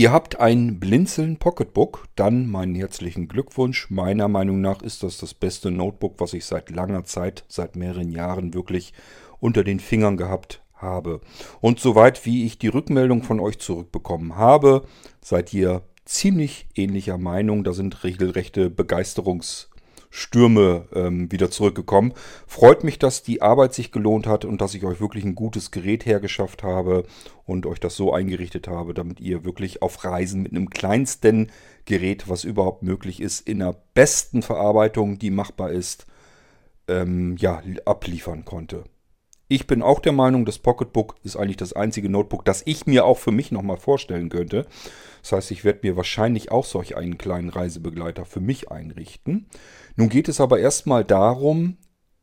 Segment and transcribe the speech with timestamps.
[0.00, 3.90] Ihr habt ein Blinzeln Pocketbook, dann meinen herzlichen Glückwunsch.
[3.90, 8.10] Meiner Meinung nach ist das das beste Notebook, was ich seit langer Zeit, seit mehreren
[8.10, 8.94] Jahren wirklich
[9.40, 11.20] unter den Fingern gehabt habe.
[11.60, 14.86] Und soweit wie ich die Rückmeldung von euch zurückbekommen habe,
[15.20, 17.62] seid ihr ziemlich ähnlicher Meinung.
[17.62, 19.69] Da sind regelrechte Begeisterungs-
[20.10, 22.12] Stürme ähm, wieder zurückgekommen.
[22.46, 25.70] Freut mich, dass die Arbeit sich gelohnt hat und dass ich euch wirklich ein gutes
[25.70, 27.04] Gerät hergeschafft habe
[27.46, 31.50] und euch das so eingerichtet habe, damit ihr wirklich auf Reisen mit einem kleinsten
[31.84, 36.06] Gerät, was überhaupt möglich ist, in der besten Verarbeitung, die machbar ist,
[36.88, 38.84] ähm, ja, abliefern konnte.
[39.52, 43.04] Ich bin auch der Meinung, das Pocketbook ist eigentlich das einzige Notebook, das ich mir
[43.04, 44.64] auch für mich nochmal vorstellen könnte.
[45.22, 49.48] Das heißt, ich werde mir wahrscheinlich auch solch einen kleinen Reisebegleiter für mich einrichten.
[49.96, 51.78] Nun geht es aber erstmal darum,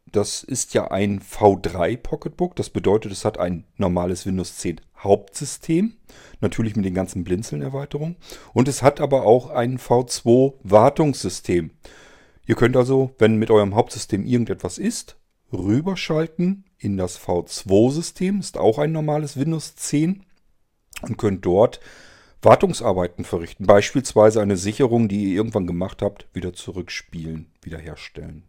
[0.10, 2.56] das ist ja ein V3 Pocketbook.
[2.56, 5.98] Das bedeutet, es hat ein normales Windows 10 Hauptsystem.
[6.40, 8.16] Natürlich mit den ganzen Blinzeln-Erweiterungen.
[8.54, 11.72] Und es hat aber auch ein V2 Wartungssystem.
[12.46, 15.18] Ihr könnt also, wenn mit eurem Hauptsystem irgendetwas ist,
[15.52, 20.24] rüberschalten in das V2-System, ist auch ein normales Windows 10
[21.02, 21.80] und könnt dort
[22.42, 23.66] Wartungsarbeiten verrichten.
[23.66, 28.44] Beispielsweise eine Sicherung, die ihr irgendwann gemacht habt, wieder zurückspielen, wiederherstellen.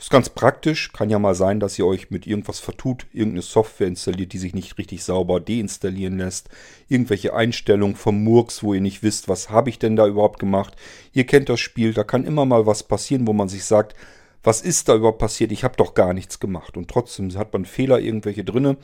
[0.00, 0.92] Das ist ganz praktisch.
[0.92, 4.54] Kann ja mal sein, dass ihr euch mit irgendwas vertut, irgendeine Software installiert, die sich
[4.54, 6.48] nicht richtig sauber deinstallieren lässt.
[6.88, 10.74] Irgendwelche Einstellungen vom Murks, wo ihr nicht wisst, was habe ich denn da überhaupt gemacht.
[11.12, 13.94] Ihr kennt das Spiel, da kann immer mal was passieren, wo man sich sagt,
[14.42, 15.52] was ist da überhaupt passiert?
[15.52, 16.76] Ich habe doch gar nichts gemacht.
[16.76, 18.76] Und trotzdem hat man Fehler irgendwelche drinne.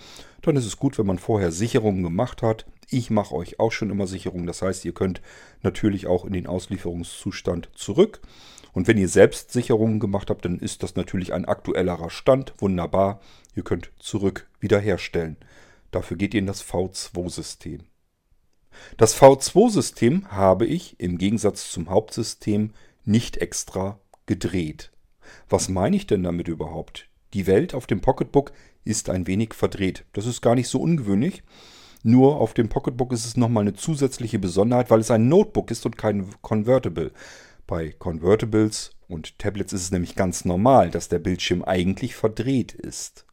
[0.43, 2.67] Dann ist es gut, wenn man vorher Sicherungen gemacht hat.
[2.89, 4.47] Ich mache euch auch schon immer Sicherungen.
[4.47, 5.23] Das heißt, ihr könnt
[5.63, 8.21] natürlich auch in den Auslieferungszustand zurück.
[8.75, 12.53] Und wenn ihr selbst Sicherungen gemacht habt, dann ist das natürlich ein aktuellerer Stand.
[12.59, 13.21] Wunderbar.
[13.55, 15.39] Ihr könnt zurück wiederherstellen.
[15.91, 17.85] Dafür geht ihr in das V2-System.
[18.99, 22.75] Das V2-System habe ich im Gegensatz zum Hauptsystem
[23.07, 24.91] nicht extra gedreht.
[25.49, 27.09] Was meine ich denn damit überhaupt?
[27.35, 28.53] Die Welt auf dem Pocketbook
[28.85, 30.05] ist ein wenig verdreht.
[30.13, 31.43] Das ist gar nicht so ungewöhnlich.
[32.03, 35.85] Nur auf dem Pocketbook ist es nochmal eine zusätzliche Besonderheit, weil es ein Notebook ist
[35.87, 37.11] und kein Convertible.
[37.67, 43.27] Bei Convertibles und Tablets ist es nämlich ganz normal, dass der Bildschirm eigentlich verdreht ist.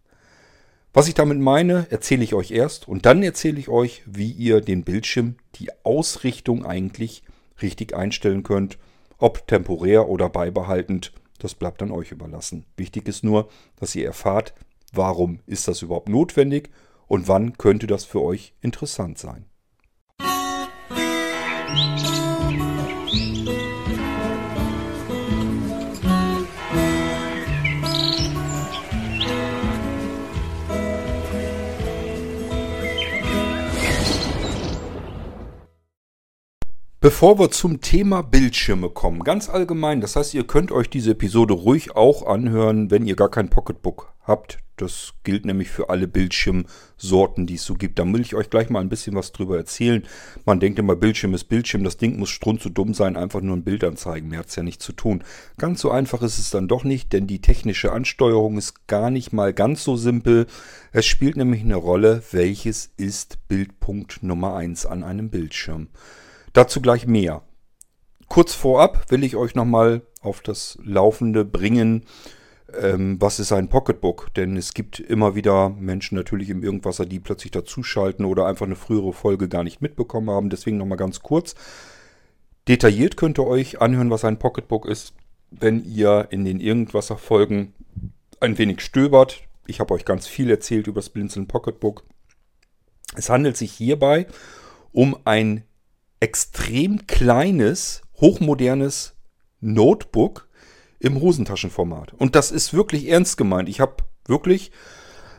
[0.91, 4.61] Was ich damit meine, erzähle ich euch erst und dann erzähle ich euch, wie ihr
[4.61, 7.23] den Bildschirm, die Ausrichtung eigentlich
[7.61, 8.77] richtig einstellen könnt,
[9.17, 11.13] ob temporär oder beibehaltend
[11.43, 12.65] das bleibt dann euch überlassen.
[12.77, 14.53] Wichtig ist nur, dass ihr erfahrt,
[14.93, 16.69] warum ist das überhaupt notwendig
[17.07, 19.45] und wann könnte das für euch interessant sein.
[21.75, 22.22] Musik
[37.03, 41.53] Bevor wir zum Thema Bildschirme kommen, ganz allgemein, das heißt, ihr könnt euch diese Episode
[41.53, 44.59] ruhig auch anhören, wenn ihr gar kein Pocketbook habt.
[44.77, 47.99] Das gilt nämlich für alle Bildschirmsorten, die es so gibt.
[47.99, 50.03] Da will ich euch gleich mal ein bisschen was drüber erzählen.
[50.45, 53.57] Man denkt immer, Bildschirm ist Bildschirm, das Ding muss strunz zu dumm sein, einfach nur
[53.57, 54.29] ein Bild anzeigen.
[54.29, 55.25] Mehr hat es ja nicht zu tun.
[55.57, 59.33] Ganz so einfach ist es dann doch nicht, denn die technische Ansteuerung ist gar nicht
[59.33, 60.47] mal ganz so simpel.
[60.93, 65.89] Es spielt nämlich eine Rolle, welches ist Bildpunkt Nummer 1 an einem Bildschirm.
[66.53, 67.41] Dazu gleich mehr.
[68.29, 72.05] Kurz vorab will ich euch nochmal auf das Laufende bringen,
[72.79, 74.33] ähm, was ist ein Pocketbook?
[74.35, 78.75] Denn es gibt immer wieder Menschen natürlich im Irgendwasser, die plötzlich dazuschalten oder einfach eine
[78.75, 80.49] frühere Folge gar nicht mitbekommen haben.
[80.49, 81.55] Deswegen nochmal ganz kurz.
[82.67, 85.13] Detailliert könnt ihr euch anhören, was ein Pocketbook ist,
[85.51, 87.73] wenn ihr in den Irgendwasser-Folgen
[88.39, 89.41] ein wenig stöbert.
[89.67, 92.03] Ich habe euch ganz viel erzählt über das Blinzeln Pocketbook.
[93.15, 94.27] Es handelt sich hierbei
[94.91, 95.63] um ein
[96.23, 99.13] extrem kleines, hochmodernes
[99.59, 100.47] Notebook
[100.99, 102.13] im Hosentaschenformat.
[102.13, 103.67] Und das ist wirklich ernst gemeint.
[103.67, 104.71] Ich habe wirklich,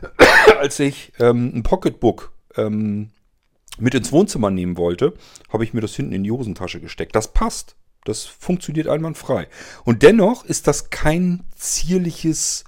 [0.59, 3.09] als ich ähm, ein Pocketbook ähm,
[3.79, 5.15] mit ins Wohnzimmer nehmen wollte,
[5.51, 7.15] habe ich mir das hinten in die Hosentasche gesteckt.
[7.15, 7.75] Das passt.
[8.03, 9.47] Das funktioniert einwandfrei.
[9.85, 12.63] Und dennoch ist das kein zierliches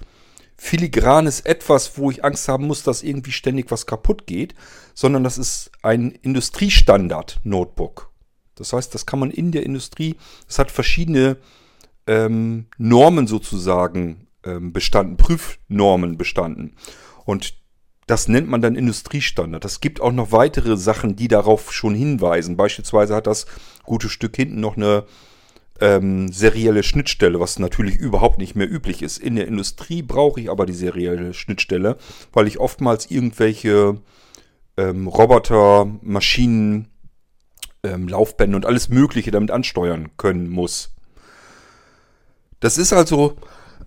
[0.57, 4.55] filigranes Etwas, wo ich Angst haben muss, dass irgendwie ständig was kaputt geht,
[4.95, 8.06] sondern das ist ein Industriestandard-Notebook.
[8.59, 10.15] Das heißt, das kann man in der Industrie,
[10.47, 11.37] es hat verschiedene
[12.07, 16.75] ähm, Normen sozusagen ähm, bestanden, Prüfnormen bestanden.
[17.25, 17.55] Und
[18.07, 19.65] das nennt man dann Industriestandard.
[19.65, 22.55] Es gibt auch noch weitere Sachen, die darauf schon hinweisen.
[22.55, 23.45] Beispielsweise hat das
[23.83, 25.03] gute Stück hinten noch eine
[25.81, 29.17] ähm, serielle Schnittstelle, was natürlich überhaupt nicht mehr üblich ist.
[29.17, 31.97] In der Industrie brauche ich aber die serielle Schnittstelle,
[32.31, 33.99] weil ich oftmals irgendwelche
[34.77, 36.87] ähm, Roboter, Maschinen
[37.83, 40.95] ähm, Laufbände und alles Mögliche damit ansteuern können muss.
[42.59, 43.37] Das ist also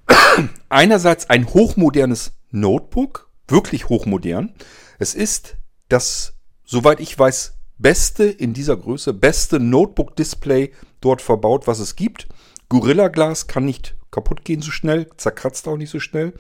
[0.69, 4.55] einerseits ein hochmodernes Notebook, wirklich hochmodern.
[4.99, 5.57] Es ist
[5.89, 6.35] das,
[6.65, 12.29] soweit ich weiß, beste in dieser Größe, beste Notebook-Display dort verbaut, was es gibt.
[12.69, 16.35] Gorilla Glas kann nicht kaputt gehen so schnell, zerkratzt auch nicht so schnell.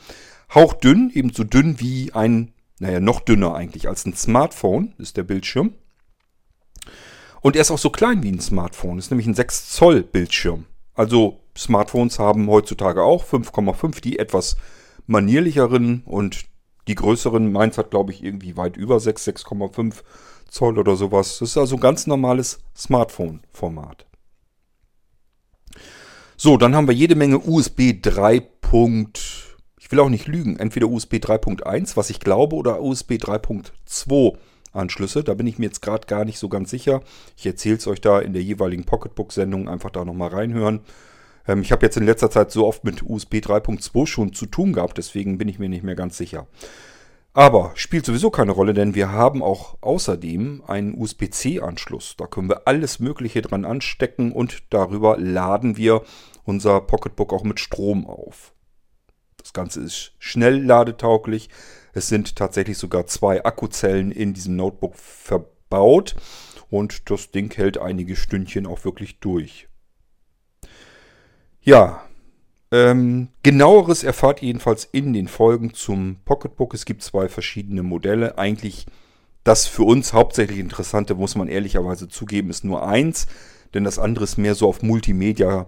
[0.55, 5.23] Hauchdünn, eben so dünn wie ein, naja, noch dünner eigentlich als ein Smartphone ist der
[5.23, 5.75] Bildschirm.
[7.43, 10.67] Und er ist auch so klein wie ein Smartphone, ist nämlich ein 6 Zoll Bildschirm.
[10.95, 14.57] Also Smartphones haben heutzutage auch 5,5, die etwas
[15.07, 16.45] manierlicheren und
[16.89, 17.51] die größeren.
[17.51, 19.95] Meins hat, glaube ich, irgendwie weit über 6, 6,5
[20.49, 21.39] Zoll oder sowas.
[21.39, 24.07] Das ist also ein ganz normales Smartphone-Format.
[26.37, 28.49] So, dann haben wir jede Menge USB 3.
[29.79, 34.37] Ich will auch nicht lügen, entweder USB 3.1, was ich glaube, oder USB 3.2
[34.73, 35.25] Anschlüsse.
[35.25, 37.01] Da bin ich mir jetzt gerade gar nicht so ganz sicher.
[37.37, 39.69] Ich erzähle es euch da in der jeweiligen Pocketbook-Sendung.
[39.69, 40.81] Einfach da nochmal reinhören.
[41.47, 44.73] Ähm, ich habe jetzt in letzter Zeit so oft mit USB 3.2 schon zu tun
[44.73, 46.47] gehabt, deswegen bin ich mir nicht mehr ganz sicher.
[47.33, 52.17] Aber spielt sowieso keine Rolle, denn wir haben auch außerdem einen USB-C-Anschluss.
[52.17, 56.03] Da können wir alles Mögliche dran anstecken und darüber laden wir
[56.45, 58.53] unser Pocketbook auch mit Strom auf.
[59.37, 61.51] Das Ganze ist schnell ladetauglich.
[61.93, 66.17] Es sind tatsächlich sogar zwei Akkuzellen in diesem Notebook verbaut
[66.71, 69.69] und das Ding hält einige Stündchen auch wirklich durch.
[71.63, 72.03] Ja,
[72.73, 76.73] ähm, genaueres erfahrt ihr jedenfalls in den Folgen zum Pocketbook.
[76.73, 78.39] Es gibt zwei verschiedene Modelle.
[78.39, 78.87] Eigentlich
[79.45, 83.27] das für uns hauptsächlich Interessante, muss man ehrlicherweise zugeben, ist nur eins,
[83.75, 85.67] denn das andere ist mehr so auf Multimedia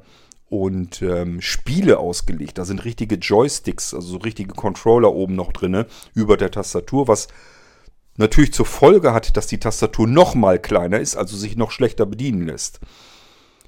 [0.53, 2.59] und ähm, Spiele ausgelegt.
[2.59, 7.29] Da sind richtige Joysticks, also so richtige Controller oben noch drin über der Tastatur, was
[8.19, 12.05] natürlich zur Folge hat, dass die Tastatur noch mal kleiner ist, also sich noch schlechter
[12.05, 12.81] bedienen lässt.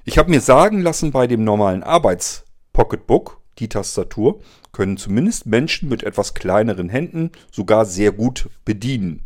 [0.03, 4.39] Ich habe mir sagen lassen, bei dem normalen Arbeits-Pocketbook, die Tastatur,
[4.71, 9.25] können zumindest Menschen mit etwas kleineren Händen sogar sehr gut bedienen.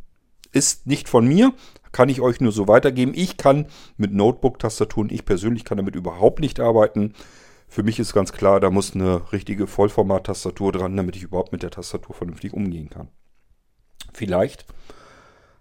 [0.53, 1.53] Ist nicht von mir,
[1.91, 3.11] kann ich euch nur so weitergeben.
[3.13, 3.65] Ich kann
[3.97, 7.13] mit Notebook-Tastaturen, ich persönlich kann damit überhaupt nicht arbeiten.
[7.69, 11.61] Für mich ist ganz klar, da muss eine richtige Vollformat-Tastatur dran, damit ich überhaupt mit
[11.61, 13.09] der Tastatur vernünftig umgehen kann.
[14.11, 14.65] Vielleicht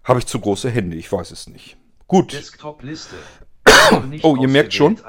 [0.03, 1.77] habe ich zu große Hände, ich weiß es nicht.
[2.07, 2.33] Gut.
[2.33, 3.15] Desktop-Liste.
[4.23, 4.99] oh, ihr merkt schon,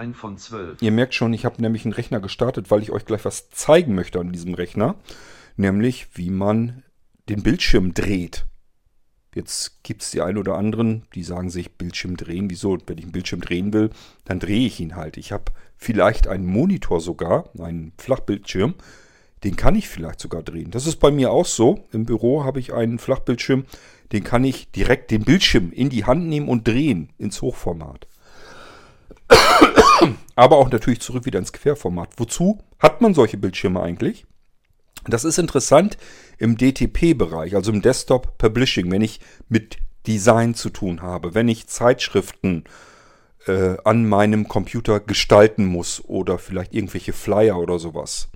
[0.81, 3.95] ihr merkt schon, ich habe nämlich einen Rechner gestartet, weil ich euch gleich was zeigen
[3.95, 4.97] möchte an diesem Rechner.
[5.57, 6.85] Nämlich, wie man
[7.31, 8.45] den Bildschirm dreht.
[9.35, 12.77] Jetzt gibt es die einen oder anderen, die sagen sich, Bildschirm drehen, wieso?
[12.87, 13.91] Wenn ich einen Bildschirm drehen will,
[14.25, 15.17] dann drehe ich ihn halt.
[15.17, 18.75] Ich habe vielleicht einen Monitor sogar, einen Flachbildschirm,
[19.43, 20.71] den kann ich vielleicht sogar drehen.
[20.71, 21.87] Das ist bei mir auch so.
[21.93, 23.65] Im Büro habe ich einen Flachbildschirm,
[24.13, 28.07] den kann ich direkt den Bildschirm in die Hand nehmen und drehen ins Hochformat.
[30.37, 32.11] Aber auch natürlich zurück wieder ins Querformat.
[32.19, 34.27] Wozu hat man solche Bildschirme eigentlich?
[35.07, 35.97] Das ist interessant
[36.37, 41.69] im DTP-Bereich, also im Desktop Publishing, wenn ich mit Design zu tun habe, wenn ich
[41.69, 42.90] Zeitschriften äh,
[43.47, 48.29] an meinem Computer gestalten muss oder vielleicht irgendwelche Flyer oder sowas.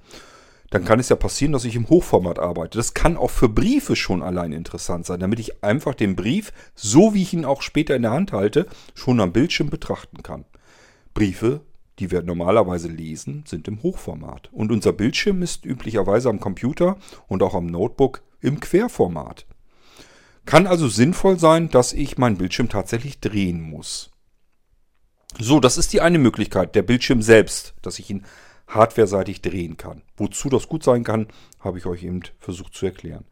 [0.71, 2.79] Dann kann es ja passieren, dass ich im Hochformat arbeite.
[2.79, 7.15] Das kann auch für Briefe schon allein interessant sein, damit ich einfach den Brief, so
[7.15, 10.47] wie ich ihn auch später in der Hand halte, schon am Bildschirm betrachten kann.
[11.13, 11.61] Briefe,
[12.01, 14.49] die wir normalerweise lesen, sind im Hochformat.
[14.53, 16.97] Und unser Bildschirm ist üblicherweise am Computer
[17.29, 19.47] und auch am Notebook im Querformat.
[20.45, 24.11] Kann also sinnvoll sein, dass ich meinen Bildschirm tatsächlich drehen muss.
[25.41, 28.25] So, das ist die eine Möglichkeit, der Bildschirm selbst, dass ich ihn
[28.69, 30.03] hardwareseitig drehen kann.
[30.17, 31.29] Wozu das gut sein kann,
[31.61, 33.25] habe ich euch eben versucht zu erklären.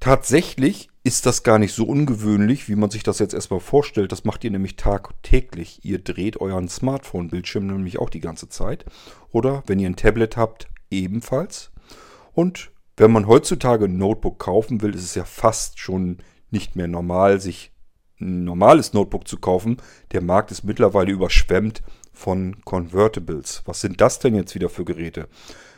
[0.00, 4.10] Tatsächlich ist das gar nicht so ungewöhnlich, wie man sich das jetzt erstmal vorstellt.
[4.10, 5.84] Das macht ihr nämlich tagtäglich.
[5.84, 8.84] Ihr dreht euren Smartphone-Bildschirm nämlich auch die ganze Zeit.
[9.30, 11.70] Oder wenn ihr ein Tablet habt, ebenfalls.
[12.32, 16.18] Und wenn man heutzutage ein Notebook kaufen will, ist es ja fast schon
[16.50, 17.71] nicht mehr normal, sich
[18.22, 19.76] ein normales Notebook zu kaufen.
[20.12, 23.62] Der Markt ist mittlerweile überschwemmt von Convertibles.
[23.64, 25.28] Was sind das denn jetzt wieder für Geräte?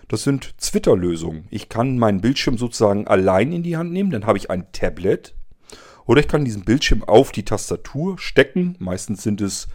[0.08, 1.46] Das sind Twitter-Lösungen.
[1.50, 5.34] Ich kann meinen Bildschirm sozusagen allein in die Hand nehmen, dann habe ich ein Tablet.
[6.06, 8.76] Oder ich kann diesen Bildschirm auf die Tastatur stecken.
[8.78, 9.68] Meistens sind es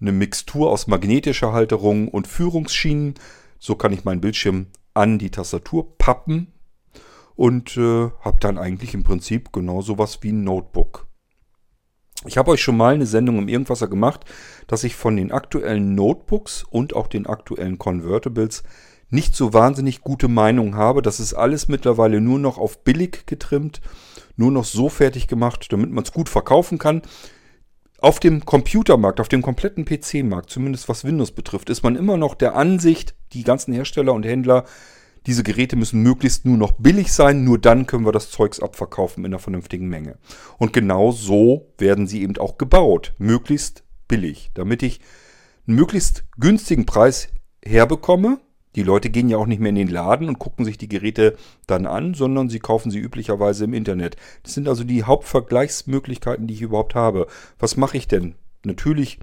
[0.00, 3.14] eine Mixtur aus magnetischer Halterung und Führungsschienen.
[3.58, 6.52] So kann ich meinen Bildschirm an die Tastatur pappen
[7.34, 11.06] und äh, habe dann eigentlich im Prinzip genau sowas wie ein Notebook.
[12.24, 14.24] Ich habe euch schon mal eine Sendung im Irgendwasser gemacht,
[14.68, 18.62] dass ich von den aktuellen Notebooks und auch den aktuellen Convertibles
[19.10, 21.02] nicht so wahnsinnig gute Meinung habe.
[21.02, 23.80] Das ist alles mittlerweile nur noch auf billig getrimmt,
[24.36, 27.02] nur noch so fertig gemacht, damit man es gut verkaufen kann.
[28.02, 32.34] auf dem Computermarkt, auf dem kompletten PC-Markt, zumindest was Windows betrifft, ist man immer noch
[32.34, 34.64] der Ansicht, die ganzen Hersteller und Händler,
[35.26, 39.24] diese Geräte müssen möglichst nur noch billig sein, nur dann können wir das Zeugs abverkaufen
[39.24, 40.16] in einer vernünftigen Menge.
[40.58, 45.00] Und genau so werden sie eben auch gebaut, möglichst billig, damit ich
[45.66, 47.28] einen möglichst günstigen Preis
[47.64, 48.40] herbekomme.
[48.74, 51.36] Die Leute gehen ja auch nicht mehr in den Laden und gucken sich die Geräte
[51.66, 54.16] dann an, sondern sie kaufen sie üblicherweise im Internet.
[54.42, 57.26] Das sind also die Hauptvergleichsmöglichkeiten, die ich überhaupt habe.
[57.58, 58.34] Was mache ich denn?
[58.64, 59.18] Natürlich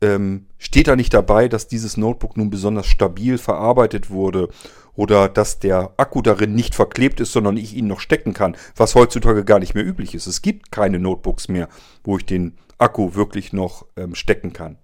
[0.00, 4.48] ähm, steht da nicht dabei, dass dieses Notebook nun besonders stabil verarbeitet wurde
[4.96, 8.94] oder dass der Akku darin nicht verklebt ist, sondern ich ihn noch stecken kann, was
[8.94, 10.26] heutzutage gar nicht mehr üblich ist.
[10.26, 11.68] Es gibt keine Notebooks mehr,
[12.02, 14.78] wo ich den Akku wirklich noch ähm, stecken kann.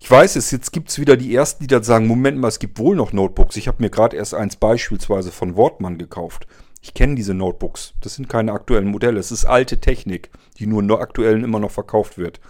[0.00, 2.58] Ich weiß es, jetzt gibt es wieder die ersten, die dann sagen, Moment mal, es
[2.58, 3.56] gibt wohl noch Notebooks.
[3.56, 6.46] Ich habe mir gerade erst eins beispielsweise von Wortmann gekauft.
[6.80, 7.92] Ich kenne diese Notebooks.
[8.00, 9.20] Das sind keine aktuellen Modelle.
[9.20, 12.40] Es ist alte Technik, die nur in aktuellen immer noch verkauft wird.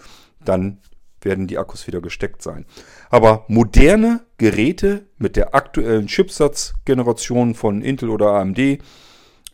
[0.45, 0.79] Dann
[1.23, 2.67] werden die Akkus wieder gesteckt sein.
[3.11, 8.79] Aber moderne Geräte mit der aktuellen Chipsatzgeneration von Intel oder AMD,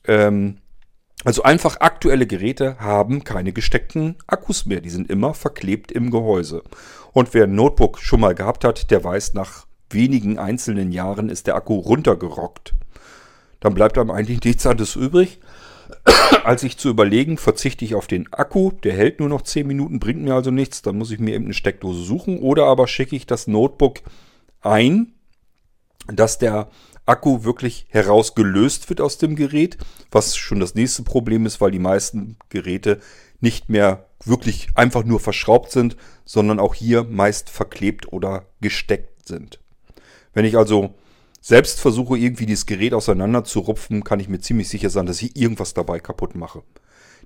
[0.06, 0.58] ähm,
[1.24, 4.80] also einfach aktuelle Geräte haben keine gesteckten Akkus mehr.
[4.80, 6.62] Die sind immer verklebt im Gehäuse.
[7.12, 11.46] Und wer ein Notebook schon mal gehabt hat, der weiß, nach wenigen einzelnen Jahren ist
[11.46, 12.74] der Akku runtergerockt.
[13.60, 15.40] Dann bleibt einem eigentlich nichts anderes übrig,
[16.44, 20.00] als ich zu überlegen, verzichte ich auf den Akku, der hält nur noch 10 Minuten,
[20.00, 23.16] bringt mir also nichts, dann muss ich mir eben eine Steckdose suchen oder aber schicke
[23.16, 24.00] ich das Notebook
[24.60, 25.14] ein,
[26.06, 26.68] dass der
[27.04, 29.78] Akku wirklich herausgelöst wird aus dem Gerät,
[30.10, 33.00] was schon das nächste Problem ist, weil die meisten Geräte
[33.40, 39.60] nicht mehr wirklich einfach nur verschraubt sind, sondern auch hier meist verklebt oder gesteckt sind.
[40.32, 40.94] Wenn ich also
[41.46, 45.22] selbst versuche, irgendwie dieses Gerät auseinander zu rupfen, kann ich mir ziemlich sicher sein, dass
[45.22, 46.64] ich irgendwas dabei kaputt mache.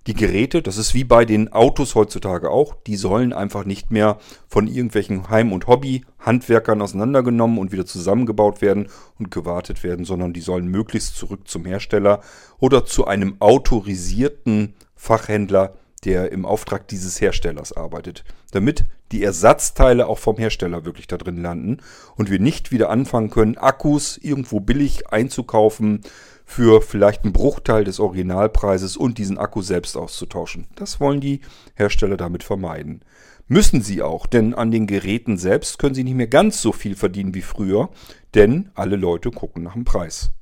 [0.06, 4.18] Die Geräte, das ist wie bei den Autos heutzutage auch, die sollen einfach nicht mehr
[4.46, 10.42] von irgendwelchen Heim- und Hobby-Handwerkern auseinandergenommen und wieder zusammengebaut werden und gewartet werden, sondern die
[10.42, 12.20] sollen möglichst zurück zum Hersteller
[12.58, 20.18] oder zu einem autorisierten Fachhändler, der im Auftrag dieses Herstellers arbeitet, damit die Ersatzteile auch
[20.18, 21.78] vom Hersteller wirklich da drin landen
[22.16, 26.00] und wir nicht wieder anfangen können, Akkus irgendwo billig einzukaufen
[26.44, 30.66] für vielleicht einen Bruchteil des Originalpreises und diesen Akku selbst auszutauschen.
[30.74, 31.40] Das wollen die
[31.74, 33.04] Hersteller damit vermeiden.
[33.46, 36.96] Müssen sie auch, denn an den Geräten selbst können sie nicht mehr ganz so viel
[36.96, 37.90] verdienen wie früher,
[38.34, 40.32] denn alle Leute gucken nach dem Preis.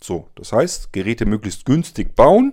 [0.00, 2.52] So, das heißt, Geräte möglichst günstig bauen.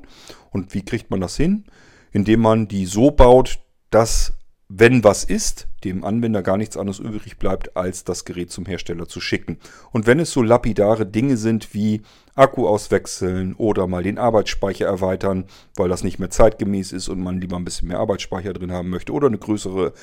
[0.51, 1.65] Und wie kriegt man das hin?
[2.12, 4.34] Indem man die so baut, dass,
[4.68, 9.08] wenn was ist, dem Anwender gar nichts anderes übrig bleibt, als das Gerät zum Hersteller
[9.08, 9.58] zu schicken.
[9.91, 12.01] Und wenn es so lapidare Dinge sind wie
[12.36, 17.41] Akku auswechseln oder mal den Arbeitsspeicher erweitern, weil das nicht mehr zeitgemäß ist und man
[17.41, 19.94] lieber ein bisschen mehr Arbeitsspeicher drin haben möchte oder eine größere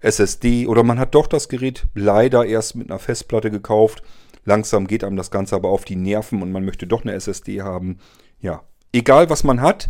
[0.00, 4.02] SSD oder man hat doch das Gerät leider erst mit einer Festplatte gekauft.
[4.44, 7.62] Langsam geht einem das Ganze aber auf die Nerven und man möchte doch eine SSD
[7.62, 7.98] haben.
[8.40, 9.88] Ja, egal was man hat,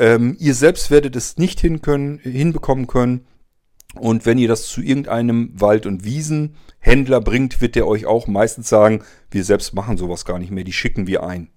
[0.00, 3.26] ähm, ihr selbst werdet es nicht hin können, hinbekommen können.
[3.94, 8.68] Und wenn ihr das zu irgendeinem Wald- und Wiesenhändler bringt, wird der euch auch meistens
[8.68, 11.50] sagen, wir selbst machen sowas gar nicht mehr, die schicken wir ein.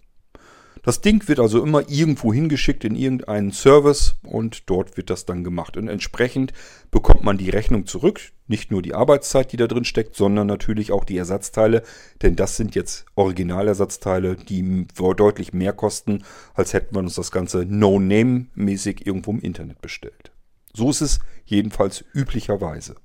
[0.84, 5.46] Das Ding wird also immer irgendwo hingeschickt in irgendeinen Service und dort wird das dann
[5.46, 5.78] gemacht.
[5.78, 6.52] Und entsprechend
[6.92, 8.20] bekommt man die Rechnung zurück.
[8.48, 11.84] Nicht nur die Arbeitszeit, die da drin steckt, sondern natürlich auch die Ersatzteile.
[12.22, 14.86] Denn das sind jetzt Originalersatzteile, die
[15.16, 20.34] deutlich mehr kosten, als hätten wir uns das Ganze No-Name-mäßig irgendwo im Internet bestellt.
[20.74, 22.96] So ist es jedenfalls üblicherweise.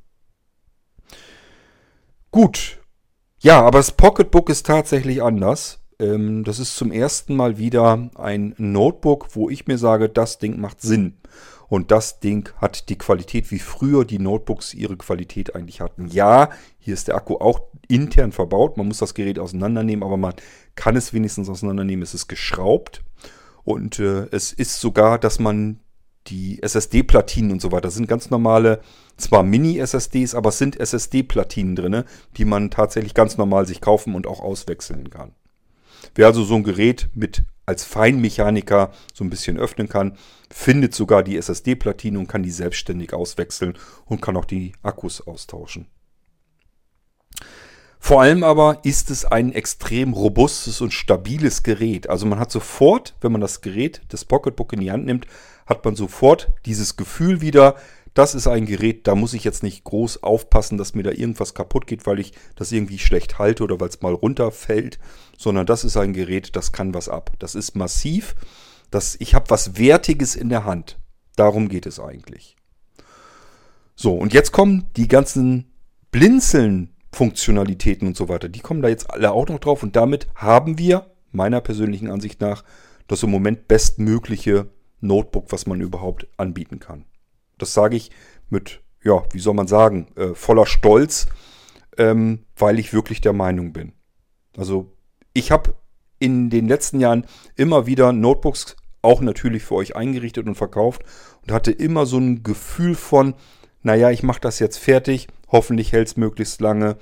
[2.32, 2.80] Gut.
[3.38, 5.78] Ja, aber das Pocketbook ist tatsächlich anders.
[5.98, 10.60] Ähm, das ist zum ersten Mal wieder ein Notebook, wo ich mir sage, das Ding
[10.60, 11.18] macht Sinn.
[11.68, 16.08] Und das Ding hat die Qualität, wie früher die Notebooks ihre Qualität eigentlich hatten.
[16.08, 18.78] Ja, hier ist der Akku auch intern verbaut.
[18.78, 20.34] Man muss das Gerät auseinandernehmen, aber man
[20.76, 22.02] kann es wenigstens auseinandernehmen.
[22.02, 23.02] Es ist geschraubt.
[23.64, 25.80] Und äh, es ist sogar, dass man
[26.28, 28.80] die SSD-Platinen und so weiter sind ganz normale,
[29.16, 32.04] zwar Mini-SSDs, aber es sind SSD-Platinen drin,
[32.36, 35.32] die man tatsächlich ganz normal sich kaufen und auch auswechseln kann.
[36.14, 40.16] Wer also so ein Gerät mit als Feinmechaniker so ein bisschen öffnen kann,
[40.50, 45.86] findet sogar die SSD-Platine und kann die selbstständig auswechseln und kann auch die Akkus austauschen.
[48.00, 52.08] Vor allem aber ist es ein extrem robustes und stabiles Gerät.
[52.08, 55.26] Also man hat sofort, wenn man das Gerät, das Pocketbook in die Hand nimmt,
[55.66, 57.74] hat man sofort dieses Gefühl wieder,
[58.18, 61.54] das ist ein Gerät, da muss ich jetzt nicht groß aufpassen, dass mir da irgendwas
[61.54, 64.98] kaputt geht, weil ich das irgendwie schlecht halte oder weil es mal runterfällt,
[65.36, 67.30] sondern das ist ein Gerät, das kann was ab.
[67.38, 68.34] Das ist massiv,
[68.90, 70.98] das, ich habe was Wertiges in der Hand.
[71.36, 72.56] Darum geht es eigentlich.
[73.94, 75.70] So, und jetzt kommen die ganzen
[76.10, 78.48] Blinzeln-Funktionalitäten und so weiter.
[78.48, 82.40] Die kommen da jetzt alle auch noch drauf und damit haben wir, meiner persönlichen Ansicht
[82.40, 82.64] nach,
[83.06, 84.68] das im Moment bestmögliche
[85.00, 87.04] Notebook, was man überhaupt anbieten kann.
[87.58, 88.10] Das sage ich
[88.48, 91.26] mit, ja, wie soll man sagen, äh, voller Stolz,
[91.96, 93.92] ähm, weil ich wirklich der Meinung bin.
[94.56, 94.92] Also
[95.32, 95.74] ich habe
[96.18, 101.02] in den letzten Jahren immer wieder Notebooks auch natürlich für euch eingerichtet und verkauft
[101.42, 103.34] und hatte immer so ein Gefühl von,
[103.82, 106.96] naja, ich mache das jetzt fertig, hoffentlich hält es möglichst lange,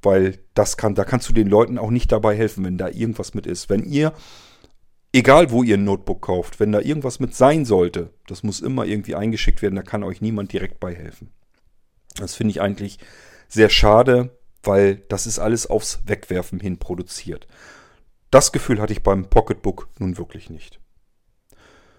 [0.00, 3.34] weil das kann, da kannst du den Leuten auch nicht dabei helfen, wenn da irgendwas
[3.34, 3.68] mit ist.
[3.68, 4.12] Wenn ihr,
[5.12, 8.84] egal wo ihr ein Notebook kauft, wenn da irgendwas mit sein sollte, das muss immer
[8.84, 11.30] irgendwie eingeschickt werden, da kann euch niemand direkt bei helfen.
[12.16, 12.98] Das finde ich eigentlich
[13.48, 17.46] sehr schade, weil das ist alles aufs Wegwerfen hin produziert.
[18.30, 20.80] Das Gefühl hatte ich beim Pocketbook nun wirklich nicht.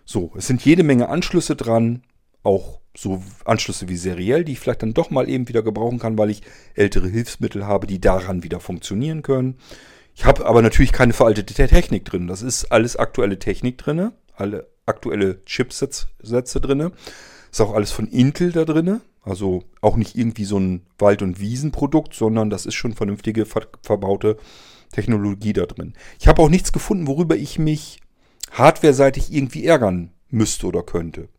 [0.05, 2.03] So, es sind jede Menge Anschlüsse dran,
[2.41, 6.17] auch so Anschlüsse wie seriell, die ich vielleicht dann doch mal eben wieder gebrauchen kann,
[6.17, 6.41] weil ich
[6.75, 9.57] ältere Hilfsmittel habe, die daran wieder funktionieren können.
[10.15, 12.27] Ich habe aber natürlich keine veraltete Technik drin.
[12.27, 16.07] Das ist alles aktuelle Technik drin, alle aktuelle Chipsätze
[16.61, 16.91] drin.
[17.51, 19.01] Ist auch alles von Intel da drin.
[19.23, 23.67] Also auch nicht irgendwie so ein Wald- und Wiesenprodukt, sondern das ist schon vernünftige ver
[23.81, 24.37] verbaute
[24.91, 25.93] Technologie da drin.
[26.19, 28.01] Ich habe auch nichts gefunden, worüber ich mich
[28.51, 31.29] hardwareseitig irgendwie ärgern müsste oder könnte.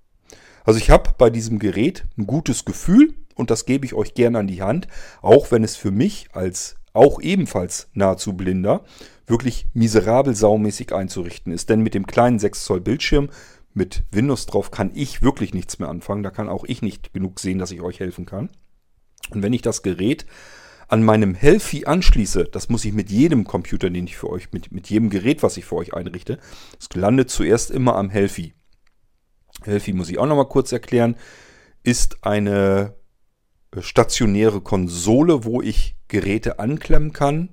[0.64, 4.38] Also ich habe bei diesem Gerät ein gutes Gefühl und das gebe ich euch gerne
[4.38, 4.88] an die Hand,
[5.20, 8.84] auch wenn es für mich als auch ebenfalls nahezu blinder
[9.26, 11.68] wirklich miserabel saumäßig einzurichten ist.
[11.68, 13.28] Denn mit dem kleinen 6 Zoll Bildschirm
[13.74, 16.22] mit Windows drauf kann ich wirklich nichts mehr anfangen.
[16.22, 18.50] Da kann auch ich nicht genug sehen, dass ich euch helfen kann.
[19.30, 20.26] Und wenn ich das Gerät
[20.86, 24.70] an meinem Helfi anschließe, das muss ich mit jedem Computer, den ich für euch, mit,
[24.70, 26.38] mit jedem Gerät, was ich für euch einrichte,
[26.78, 28.54] es landet zuerst immer am Helfi.
[29.62, 31.16] Helfi muss ich auch nochmal kurz erklären,
[31.82, 32.94] ist eine
[33.80, 37.50] stationäre Konsole, wo ich Geräte anklemmen kann,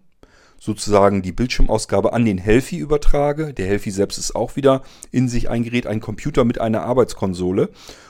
[0.59, 3.53] sozusagen die Bildschirmausgabe an den Helfi übertrage.
[3.53, 7.69] Der Helfi selbst ist auch wieder in sich ein Gerät, ein Computer mit einer Arbeitskonsole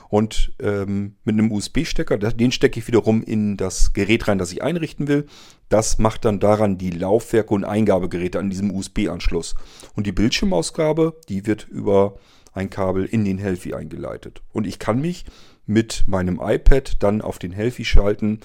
[0.10, 2.18] und ähm, mit einem USB-Stecker.
[2.18, 5.28] Den stecke ich wiederum in das Gerät rein, das ich einrichten will.
[5.70, 9.56] Das macht dann daran die Laufwerke und Eingabegeräte an diesem USB-Anschluss.
[9.96, 12.16] Und die Bildschirmausgabe, die wird über
[12.54, 14.42] ein Kabel in den Helfi eingeleitet.
[14.52, 15.24] Und ich kann mich
[15.66, 18.40] mit meinem iPad dann auf den Helfi schalten,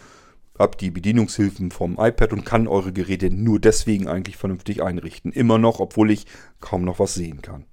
[0.58, 5.32] habe die Bedienungshilfen vom iPad und kann eure Geräte nur deswegen eigentlich vernünftig einrichten.
[5.32, 6.26] Immer noch, obwohl ich
[6.60, 7.66] kaum noch was sehen kann.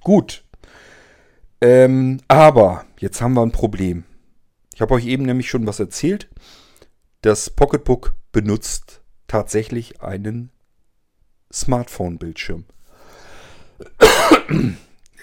[0.00, 0.44] Gut,
[1.64, 4.04] ähm, aber jetzt haben wir ein Problem.
[4.74, 6.28] Ich habe euch eben nämlich schon was erzählt.
[7.22, 10.50] Das Pocketbook benutzt tatsächlich einen
[11.50, 12.66] Smartphone-Bildschirm.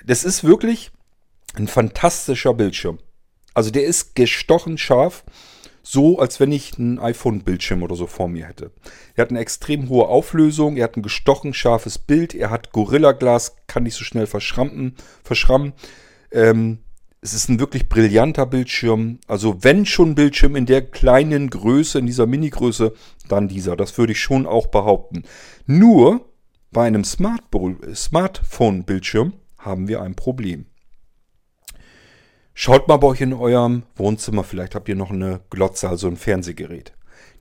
[0.03, 0.91] Das ist wirklich
[1.55, 2.99] ein fantastischer Bildschirm.
[3.53, 5.23] Also der ist gestochen scharf,
[5.83, 8.71] so als wenn ich einen iPhone-Bildschirm oder so vor mir hätte.
[9.15, 13.55] Er hat eine extrem hohe Auflösung, er hat ein gestochen scharfes Bild, er hat Gorilla-Glas,
[13.67, 14.95] kann nicht so schnell verschrammen.
[15.23, 15.73] verschrammen.
[16.31, 16.79] Ähm,
[17.21, 19.19] es ist ein wirklich brillanter Bildschirm.
[19.27, 22.93] Also wenn schon Bildschirm in der kleinen Größe, in dieser Mini-Größe,
[23.27, 23.75] dann dieser.
[23.75, 25.23] Das würde ich schon auch behaupten.
[25.65, 26.25] Nur
[26.71, 30.65] bei einem Smartphone-Bildschirm haben wir ein Problem.
[32.53, 36.17] Schaut mal bei euch in eurem Wohnzimmer, vielleicht habt ihr noch eine Glotze, also ein
[36.17, 36.93] Fernsehgerät.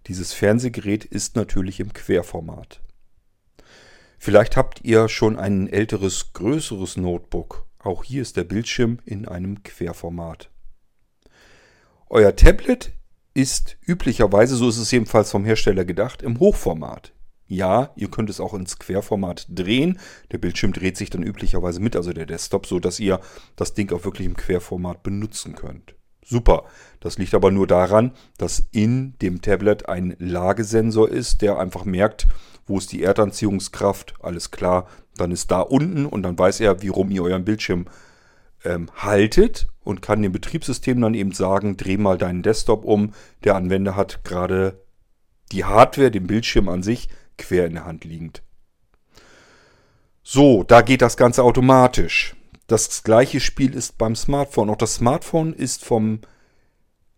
[0.06, 2.80] Dieses Fernsehgerät ist natürlich im Querformat.
[4.18, 9.62] Vielleicht habt ihr schon ein älteres, größeres Notebook auch hier ist der Bildschirm in einem
[9.62, 10.50] Querformat.
[12.10, 12.92] Euer Tablet
[13.32, 17.12] ist üblicherweise, so ist es jedenfalls vom Hersteller gedacht, im Hochformat.
[17.50, 19.98] Ja, ihr könnt es auch ins Querformat drehen.
[20.30, 23.18] Der Bildschirm dreht sich dann üblicherweise mit, also der Desktop, so dass ihr
[23.56, 25.96] das Ding auch wirklich im Querformat benutzen könnt.
[26.24, 26.62] Super.
[27.00, 32.28] Das liegt aber nur daran, dass in dem Tablet ein Lagesensor ist, der einfach merkt,
[32.66, 34.86] wo ist die Erdanziehungskraft, alles klar,
[35.16, 37.86] dann ist da unten und dann weiß er, wie rum ihr euren Bildschirm
[38.64, 43.12] ähm, haltet und kann dem Betriebssystem dann eben sagen, dreh mal deinen Desktop um.
[43.42, 44.84] Der Anwender hat gerade
[45.50, 47.08] die Hardware, den Bildschirm an sich,
[47.40, 48.42] quer in der Hand liegend.
[50.22, 52.36] So, da geht das Ganze automatisch.
[52.66, 54.70] Das gleiche Spiel ist beim Smartphone.
[54.70, 56.20] Auch das Smartphone ist vom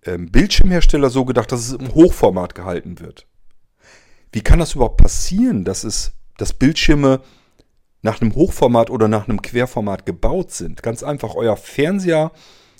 [0.04, 3.26] ähm, Bildschirmhersteller so gedacht, dass es im Hochformat gehalten wird.
[4.32, 7.20] Wie kann das überhaupt passieren, dass es dass Bildschirme
[8.02, 10.82] nach einem Hochformat oder nach einem Querformat gebaut sind.
[10.82, 12.32] Ganz einfach, euer Fernseher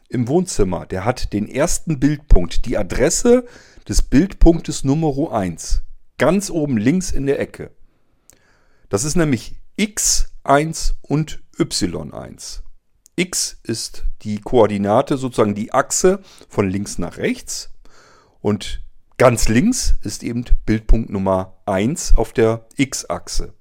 [0.09, 3.47] im Wohnzimmer, der hat den ersten Bildpunkt, die Adresse
[3.89, 5.83] des Bildpunktes Nummer 1.
[6.23, 7.73] Ganz oben links in der Ecke.
[8.89, 12.61] Das ist nämlich X1 und Y1.
[13.17, 17.71] x ist die Koordinate, sozusagen die Achse von links nach rechts.
[18.41, 18.85] Und
[19.19, 23.55] ganz links ist eben Bildpunkt Nummer 1 auf der x-Achse.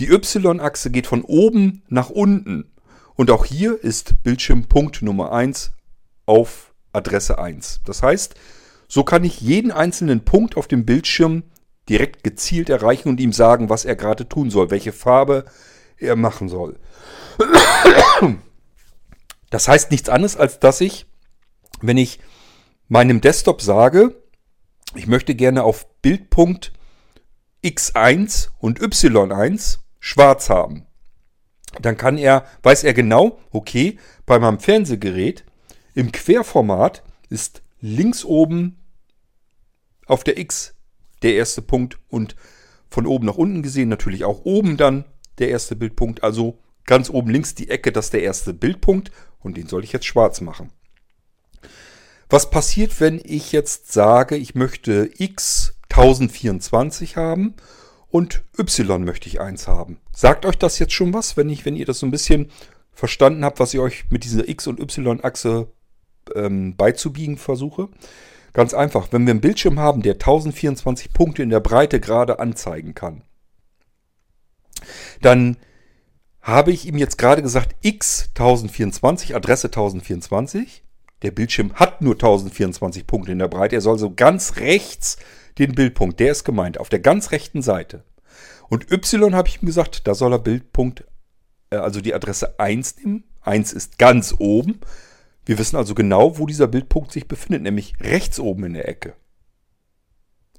[0.00, 2.72] Die y-Achse geht von oben nach unten.
[3.14, 5.70] Und auch hier ist Bildschirmpunkt Nummer 1
[6.26, 7.82] auf Adresse 1.
[7.84, 8.34] Das heißt,
[8.88, 11.44] so kann ich jeden einzelnen Punkt auf dem Bildschirm
[11.88, 15.44] direkt gezielt erreichen und ihm sagen, was er gerade tun soll, welche Farbe
[15.98, 16.78] er machen soll.
[19.50, 21.06] Das heißt nichts anderes, als dass ich,
[21.80, 22.20] wenn ich
[22.88, 24.14] meinem Desktop sage,
[24.94, 26.72] ich möchte gerne auf Bildpunkt
[27.64, 30.86] X1 und Y1 schwarz haben.
[31.80, 35.44] Dann kann er, weiß er genau, okay, bei meinem Fernsehgerät
[35.94, 38.78] im Querformat ist links oben
[40.06, 40.74] auf der X
[41.22, 42.36] der erste Punkt und
[42.88, 45.04] von oben nach unten gesehen natürlich auch oben dann
[45.38, 46.22] der erste Bildpunkt.
[46.22, 49.92] Also ganz oben links die Ecke, das ist der erste Bildpunkt und den soll ich
[49.92, 50.70] jetzt schwarz machen.
[52.28, 57.54] Was passiert, wenn ich jetzt sage, ich möchte x 1024 haben
[58.08, 59.98] und y möchte ich 1 haben?
[60.14, 62.50] Sagt euch das jetzt schon was, wenn, ich, wenn ihr das so ein bisschen
[62.92, 65.68] verstanden habt, was ich euch mit dieser x- und y-Achse
[66.34, 67.88] ähm, beizubiegen versuche?
[68.52, 72.94] Ganz einfach, wenn wir einen Bildschirm haben, der 1024 Punkte in der Breite gerade anzeigen
[72.94, 73.22] kann,
[75.20, 75.56] dann
[76.42, 80.82] habe ich ihm jetzt gerade gesagt, x 1024, Adresse 1024.
[81.22, 83.76] Der Bildschirm hat nur 1024 Punkte in der Breite.
[83.76, 85.18] Er soll so ganz rechts
[85.58, 88.04] den Bildpunkt, der ist gemeint, auf der ganz rechten Seite.
[88.68, 91.04] Und y habe ich ihm gesagt, da soll er Bildpunkt,
[91.70, 93.24] äh, also die Adresse 1 nehmen.
[93.42, 94.80] 1 ist ganz oben.
[95.44, 99.14] Wir wissen also genau, wo dieser Bildpunkt sich befindet, nämlich rechts oben in der Ecke.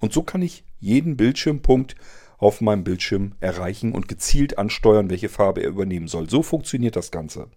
[0.01, 1.95] Und so kann ich jeden Bildschirmpunkt
[2.37, 6.29] auf meinem Bildschirm erreichen und gezielt ansteuern, welche Farbe er übernehmen soll.
[6.29, 7.49] So funktioniert das Ganze.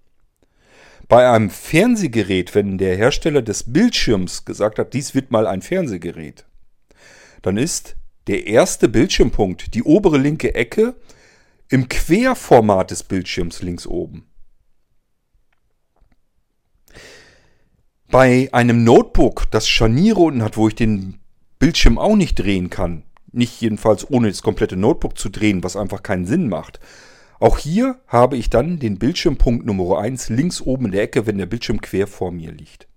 [1.09, 6.47] Bei einem Fernsehgerät, wenn der Hersteller des Bildschirms gesagt hat, dies wird mal ein Fernsehgerät,
[7.43, 10.95] dann ist der erste Bildschirmpunkt, die obere linke Ecke,
[11.69, 14.29] im Querformat des Bildschirms links oben.
[18.09, 21.19] Bei einem Notebook, das Scharniere unten hat, wo ich den
[21.59, 26.05] Bildschirm auch nicht drehen kann, nicht jedenfalls ohne das komplette Notebook zu drehen, was einfach
[26.05, 26.79] keinen Sinn macht.
[27.41, 31.37] Auch hier habe ich dann den Bildschirmpunkt Nummer 1 links oben in der Ecke, wenn
[31.37, 32.89] der Bildschirm quer vor mir liegt.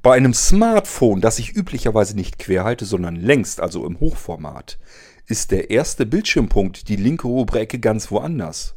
[0.00, 4.78] Bei einem Smartphone, das ich üblicherweise nicht quer halte, sondern längst, also im Hochformat,
[5.26, 8.74] ist der erste Bildschirmpunkt die linke obere Ecke ganz woanders.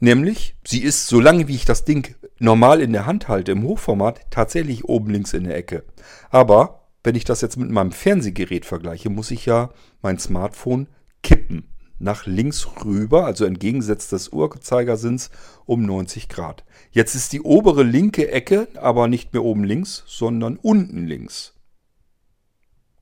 [0.00, 4.20] Nämlich, sie ist, solange wie ich das Ding normal in der Hand halte, im Hochformat,
[4.30, 5.84] tatsächlich oben links in der Ecke.
[6.30, 9.70] Aber wenn ich das jetzt mit meinem Fernsehgerät vergleiche, muss ich ja
[10.02, 10.88] mein Smartphone
[11.22, 11.68] kippen.
[11.98, 15.30] Nach links rüber, also entgegengesetzt des Uhrzeigersinns,
[15.64, 16.64] um 90 Grad.
[16.90, 21.54] Jetzt ist die obere linke Ecke aber nicht mehr oben links, sondern unten links.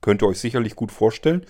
[0.01, 1.45] Könnt ihr euch sicherlich gut vorstellen.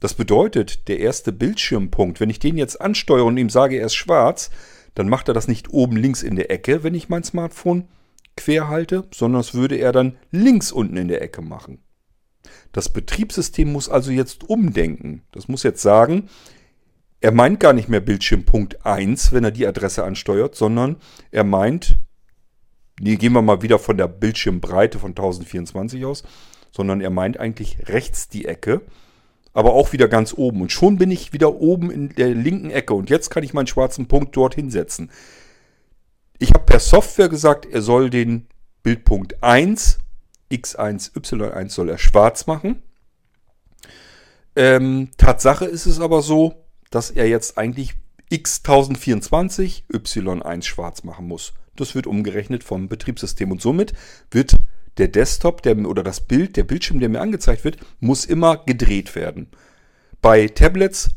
[0.00, 3.94] Das bedeutet, der erste Bildschirmpunkt, wenn ich den jetzt ansteuere und ihm sage, er ist
[3.94, 4.50] schwarz,
[4.94, 7.88] dann macht er das nicht oben links in der Ecke, wenn ich mein Smartphone
[8.36, 11.82] quer halte, sondern das würde er dann links unten in der Ecke machen.
[12.72, 15.22] Das Betriebssystem muss also jetzt umdenken.
[15.32, 16.28] Das muss jetzt sagen,
[17.20, 20.96] er meint gar nicht mehr Bildschirmpunkt 1, wenn er die Adresse ansteuert, sondern
[21.30, 21.98] er meint,
[23.00, 26.22] nee, gehen wir mal wieder von der Bildschirmbreite von 1024 aus,
[26.70, 28.82] sondern er meint eigentlich rechts die Ecke,
[29.58, 30.62] aber auch wieder ganz oben.
[30.62, 33.66] Und schon bin ich wieder oben in der linken Ecke und jetzt kann ich meinen
[33.66, 35.10] schwarzen Punkt dort hinsetzen.
[36.38, 38.46] Ich habe per Software gesagt, er soll den
[38.84, 39.98] Bildpunkt 1,
[40.52, 42.84] x1, y1 soll er schwarz machen.
[44.54, 47.94] Ähm, Tatsache ist es aber so, dass er jetzt eigentlich
[48.30, 51.52] x 1024, y1 schwarz machen muss.
[51.74, 53.92] Das wird umgerechnet vom Betriebssystem und somit
[54.30, 54.54] wird
[54.98, 59.14] der Desktop der, oder das Bild, der Bildschirm, der mir angezeigt wird, muss immer gedreht
[59.14, 59.48] werden.
[60.20, 61.10] Bei Tablets,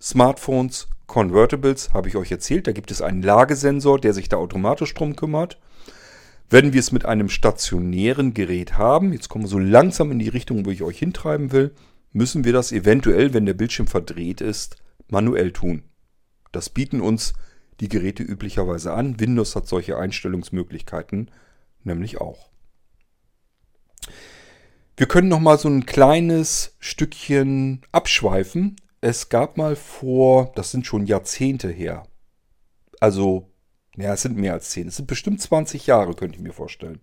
[0.00, 2.68] Smartphones Convertibles habe ich euch erzählt.
[2.68, 5.58] Da gibt es einen Lagesensor, der sich da automatisch drum kümmert.
[6.48, 10.28] Wenn wir es mit einem stationären Gerät haben, jetzt kommen wir so langsam in die
[10.28, 11.74] Richtung, wo ich euch hintreiben will,
[12.12, 14.76] müssen wir das eventuell, wenn der Bildschirm verdreht ist,
[15.08, 15.82] manuell tun.
[16.52, 17.34] Das bieten uns
[17.80, 19.18] die Geräte üblicherweise an.
[19.20, 21.30] Windows hat solche Einstellungsmöglichkeiten
[21.84, 22.49] nämlich auch.
[24.96, 30.86] Wir können noch mal so ein kleines Stückchen abschweifen es gab mal vor, das sind
[30.86, 32.02] schon Jahrzehnte her,
[33.00, 33.50] also,
[33.96, 37.00] ja, es sind mehr als zehn, es sind bestimmt 20 Jahre, könnte ich mir vorstellen.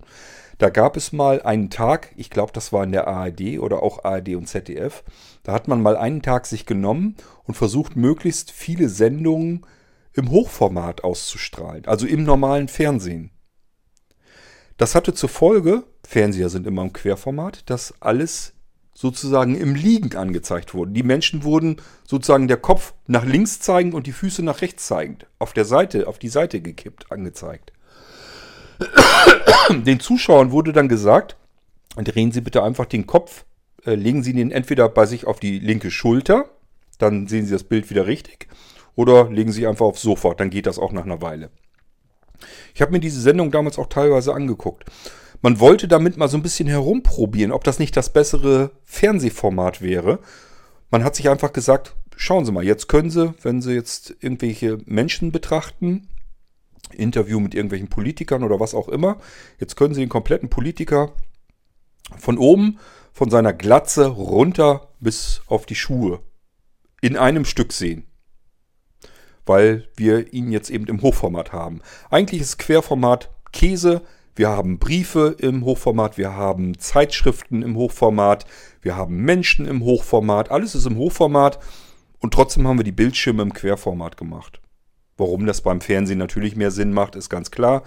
[0.59, 4.03] Da gab es mal einen Tag, ich glaube, das war in der ARD oder auch
[4.03, 5.03] ARD und ZDF,
[5.43, 9.65] da hat man mal einen Tag sich genommen und versucht, möglichst viele Sendungen
[10.13, 13.31] im Hochformat auszustrahlen, also im normalen Fernsehen.
[14.77, 18.53] Das hatte zur Folge, Fernseher sind immer im Querformat, dass alles
[18.93, 20.91] sozusagen im Liegen angezeigt wurde.
[20.91, 25.27] Die Menschen wurden sozusagen der Kopf nach links zeigend und die Füße nach rechts zeigend,
[25.37, 27.73] auf der Seite, auf die Seite gekippt angezeigt.
[29.69, 31.35] Den Zuschauern wurde dann gesagt,
[31.97, 33.43] drehen Sie bitte einfach den Kopf,
[33.85, 36.49] äh, legen Sie ihn entweder bei sich auf die linke Schulter,
[36.99, 38.47] dann sehen Sie das Bild wieder richtig,
[38.95, 41.49] oder legen Sie einfach aufs Sofa, dann geht das auch nach einer Weile.
[42.73, 44.85] Ich habe mir diese Sendung damals auch teilweise angeguckt.
[45.41, 50.19] Man wollte damit mal so ein bisschen herumprobieren, ob das nicht das bessere Fernsehformat wäre.
[50.89, 54.79] Man hat sich einfach gesagt, schauen Sie mal, jetzt können Sie, wenn Sie jetzt irgendwelche
[54.85, 56.09] Menschen betrachten,
[56.91, 59.17] Interview mit irgendwelchen Politikern oder was auch immer,
[59.59, 61.13] jetzt können Sie den kompletten Politiker
[62.17, 62.79] von oben,
[63.11, 66.21] von seiner Glatze runter bis auf die Schuhe
[67.01, 68.05] in einem Stück sehen.
[69.45, 71.81] Weil wir ihn jetzt eben im Hochformat haben.
[72.09, 74.01] Eigentlich ist Querformat Käse,
[74.37, 78.45] wir haben Briefe im Hochformat, wir haben Zeitschriften im Hochformat,
[78.81, 81.59] wir haben Menschen im Hochformat, alles ist im Hochformat
[82.19, 84.61] und trotzdem haben wir die Bildschirme im Querformat gemacht.
[85.17, 87.81] Warum das beim Fernsehen natürlich mehr Sinn macht, ist ganz klar.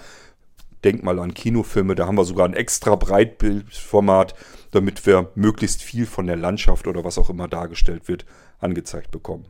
[0.82, 4.34] Denk mal an Kinofilme, da haben wir sogar ein extra Breitbildformat,
[4.72, 8.24] damit wir möglichst viel von der Landschaft oder was auch immer dargestellt wird,
[8.58, 9.46] angezeigt bekommen.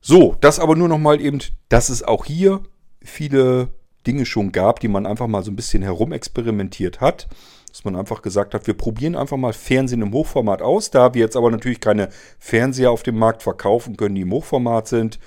[0.00, 2.62] So, das aber nur nochmal eben, dass es auch hier
[3.02, 3.70] viele
[4.06, 7.28] Dinge schon gab, die man einfach mal so ein bisschen herumexperimentiert hat.
[7.68, 10.90] Dass man einfach gesagt hat, wir probieren einfach mal Fernsehen im Hochformat aus.
[10.90, 14.86] Da wir jetzt aber natürlich keine Fernseher auf dem Markt verkaufen können, die im Hochformat
[14.86, 15.18] sind,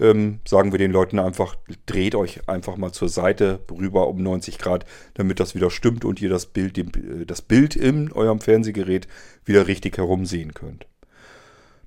[0.00, 1.54] ähm, sagen wir den Leuten einfach,
[1.86, 6.20] dreht euch einfach mal zur Seite rüber um 90 Grad, damit das wieder stimmt und
[6.20, 9.06] ihr das Bild, äh, das Bild in eurem Fernsehgerät
[9.44, 10.86] wieder richtig herum sehen könnt.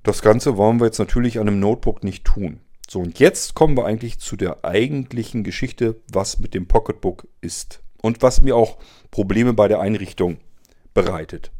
[0.02, 2.60] Das Ganze wollen wir jetzt natürlich an einem Notebook nicht tun.
[2.88, 7.82] So, und jetzt kommen wir eigentlich zu der eigentlichen Geschichte, was mit dem Pocketbook ist.
[8.00, 8.78] Und was mir auch
[9.10, 10.38] Probleme bei der Einrichtung
[10.94, 11.50] bereitet.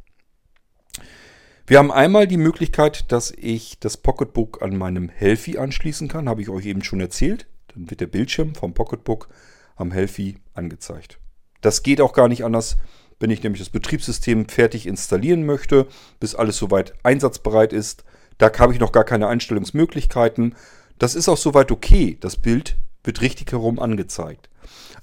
[1.66, 6.28] Wir haben einmal die Möglichkeit, dass ich das Pocketbook an meinem Healthy anschließen kann.
[6.28, 7.48] Habe ich euch eben schon erzählt.
[7.74, 9.28] Dann wird der Bildschirm vom Pocketbook
[9.74, 11.18] am Healthy angezeigt.
[11.62, 12.76] Das geht auch gar nicht anders,
[13.18, 15.88] wenn ich nämlich das Betriebssystem fertig installieren möchte,
[16.20, 18.04] bis alles soweit einsatzbereit ist.
[18.38, 20.54] Da habe ich noch gar keine Einstellungsmöglichkeiten.
[20.98, 22.16] Das ist auch soweit okay.
[22.20, 24.48] Das Bild wird richtig herum angezeigt.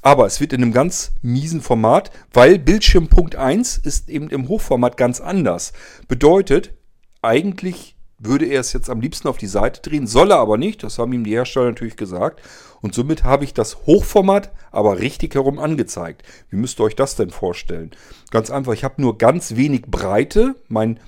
[0.02, 4.98] Aber es wird in einem ganz miesen Format, weil Bildschirmpunkt 1 ist eben im Hochformat
[4.98, 5.72] ganz anders.
[6.08, 6.74] Bedeutet,
[7.22, 10.84] eigentlich würde er es jetzt am liebsten auf die Seite drehen, soll er aber nicht.
[10.84, 12.42] Das haben ihm die Hersteller natürlich gesagt.
[12.82, 16.24] Und somit habe ich das Hochformat aber richtig herum angezeigt.
[16.50, 17.92] Wie müsst ihr euch das denn vorstellen?
[18.30, 20.56] Ganz einfach, ich habe nur ganz wenig Breite.
[20.68, 21.00] Mein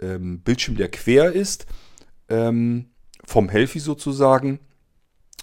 [0.00, 1.66] ähm, Bildschirm, der quer ist,
[2.28, 2.91] ähm,
[3.26, 4.58] vom Healthy sozusagen.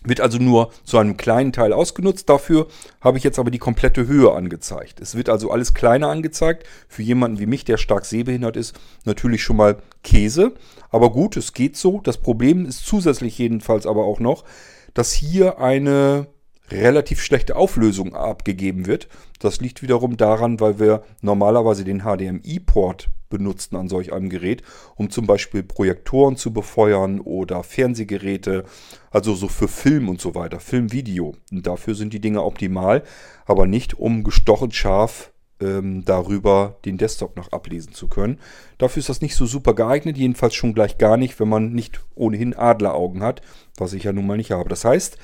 [0.04, 2.30] Wird also nur zu einem kleinen Teil ausgenutzt.
[2.30, 2.68] Dafür
[3.02, 5.02] habe ich jetzt aber die komplette Höhe angezeigt.
[5.02, 6.66] Es wird also alles kleiner angezeigt.
[6.88, 10.54] Für jemanden wie mich, der stark sehbehindert ist, natürlich schon mal Käse.
[10.90, 12.00] Aber gut, es geht so.
[12.02, 14.46] Das Problem ist zusätzlich jedenfalls aber auch noch,
[14.94, 16.28] dass hier eine
[16.72, 19.10] relativ schlechte Auflösung abgegeben wird.
[19.40, 24.64] Das liegt wiederum daran, weil wir normalerweise den HDMI-Port benutzen an solch einem Gerät,
[24.96, 28.66] um zum Beispiel Projektoren zu befeuern oder Fernsehgeräte,
[29.12, 31.36] also so für Film und so weiter, Film, Video.
[31.52, 33.04] Und dafür sind die Dinge optimal,
[33.46, 38.40] aber nicht um gestochen scharf ähm, darüber den Desktop noch ablesen zu können.
[38.78, 42.02] Dafür ist das nicht so super geeignet, jedenfalls schon gleich gar nicht, wenn man nicht
[42.16, 43.42] ohnehin Adleraugen hat,
[43.78, 44.70] was ich ja nun mal nicht habe.
[44.70, 45.18] Das heißt,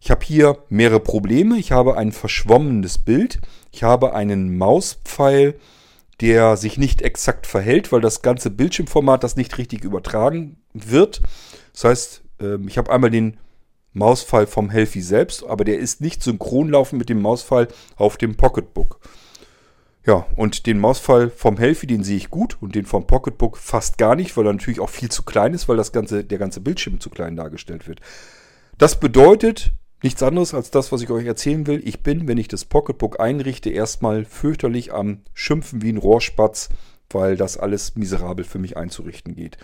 [0.00, 1.58] ich habe hier mehrere Probleme.
[1.58, 3.38] Ich habe ein verschwommenes Bild.
[3.70, 5.54] Ich habe einen Mauspfeil,
[6.20, 11.20] der sich nicht exakt verhält, weil das ganze Bildschirmformat das nicht richtig übertragen wird.
[11.72, 13.38] Das heißt, ähm, ich habe einmal den
[13.92, 18.36] Mauspfeil vom Healthy selbst, aber der ist nicht synchron laufen mit dem Mauspfeil auf dem
[18.36, 19.00] Pocketbook.
[20.04, 23.98] Ja, und den Mauspfeil vom Healthy, den sehe ich gut und den vom Pocketbook fast
[23.98, 26.60] gar nicht, weil er natürlich auch viel zu klein ist, weil das ganze, der ganze
[26.60, 28.00] Bildschirm zu klein dargestellt wird.
[28.78, 29.72] Das bedeutet,
[30.02, 31.80] Nichts anderes als das, was ich euch erzählen will.
[31.84, 36.70] Ich bin, wenn ich das Pocketbook einrichte, erstmal fürchterlich am Schimpfen wie ein Rohrspatz,
[37.10, 39.58] weil das alles miserabel für mich einzurichten geht.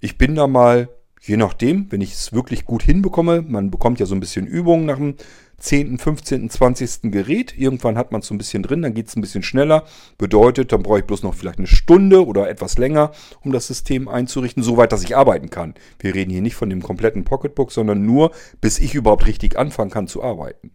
[0.00, 0.90] Ich bin da mal,
[1.22, 4.84] je nachdem, wenn ich es wirklich gut hinbekomme, man bekommt ja so ein bisschen Übung
[4.84, 5.14] nach dem
[5.60, 7.12] 10., 15., 20.
[7.12, 7.56] Gerät.
[7.56, 9.84] Irgendwann hat man es so ein bisschen drin, dann geht es ein bisschen schneller.
[10.18, 14.08] Bedeutet, dann brauche ich bloß noch vielleicht eine Stunde oder etwas länger, um das System
[14.08, 15.74] einzurichten, soweit, dass ich arbeiten kann.
[15.98, 19.90] Wir reden hier nicht von dem kompletten Pocketbook, sondern nur, bis ich überhaupt richtig anfangen
[19.90, 20.72] kann zu arbeiten.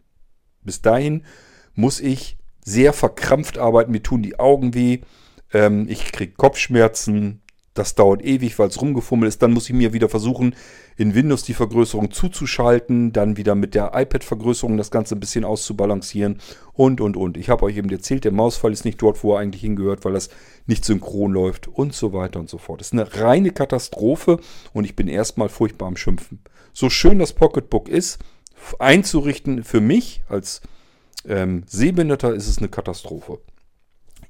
[0.63, 1.23] Bis dahin
[1.73, 5.01] muss ich sehr verkrampft arbeiten, mir tun die Augen weh,
[5.53, 7.41] ähm, ich kriege Kopfschmerzen,
[7.75, 9.41] das dauert ewig, weil es rumgefummelt ist.
[9.41, 10.55] Dann muss ich mir wieder versuchen,
[10.95, 16.39] in Windows die Vergrößerung zuzuschalten, dann wieder mit der iPad-Vergrößerung das Ganze ein bisschen auszubalancieren
[16.71, 17.35] und, und, und.
[17.35, 20.13] Ich habe euch eben erzählt, der Mausfall ist nicht dort, wo er eigentlich hingehört, weil
[20.13, 20.29] das
[20.65, 22.79] nicht synchron läuft und so weiter und so fort.
[22.79, 24.39] Das ist eine reine Katastrophe
[24.71, 26.39] und ich bin erstmal furchtbar am Schimpfen.
[26.71, 28.19] So schön das Pocketbook ist,
[28.79, 30.61] einzurichten für mich als
[31.27, 33.39] ähm, Sehbehinderter ist es eine Katastrophe.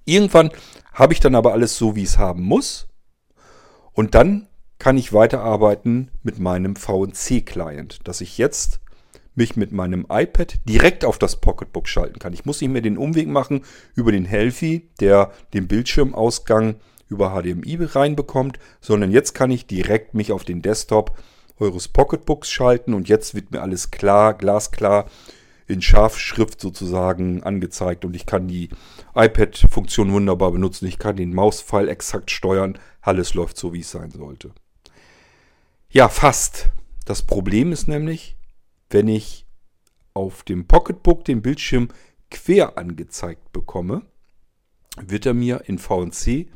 [0.04, 0.50] Irgendwann
[0.94, 2.88] habe ich dann aber alles so, wie es haben muss
[3.96, 8.80] und dann kann ich weiterarbeiten mit meinem VNC-Client, dass ich jetzt
[9.34, 12.34] mich mit meinem iPad direkt auf das Pocketbook schalten kann.
[12.34, 13.64] Ich muss nicht mehr den Umweg machen
[13.96, 16.76] über den Healthy, der den Bildschirmausgang
[17.10, 21.18] über HDMI reinbekommt, sondern jetzt kann ich direkt mich auf den Desktop
[21.60, 25.06] eures Pocketbooks schalten und jetzt wird mir alles klar, glasklar
[25.68, 28.70] in Scharfschrift sozusagen angezeigt und ich kann die
[29.16, 30.86] iPad-Funktion wunderbar benutzen.
[30.86, 32.78] Ich kann den Mauspfeil exakt steuern.
[33.06, 34.52] Alles läuft so, wie es sein sollte.
[35.90, 36.72] Ja, fast.
[37.06, 38.36] Das Problem ist nämlich,
[38.90, 39.46] wenn ich
[40.16, 41.90] auf dem Pocketbook den Bildschirm
[42.32, 44.02] quer angezeigt bekomme,
[45.00, 46.48] wird er mir in VNC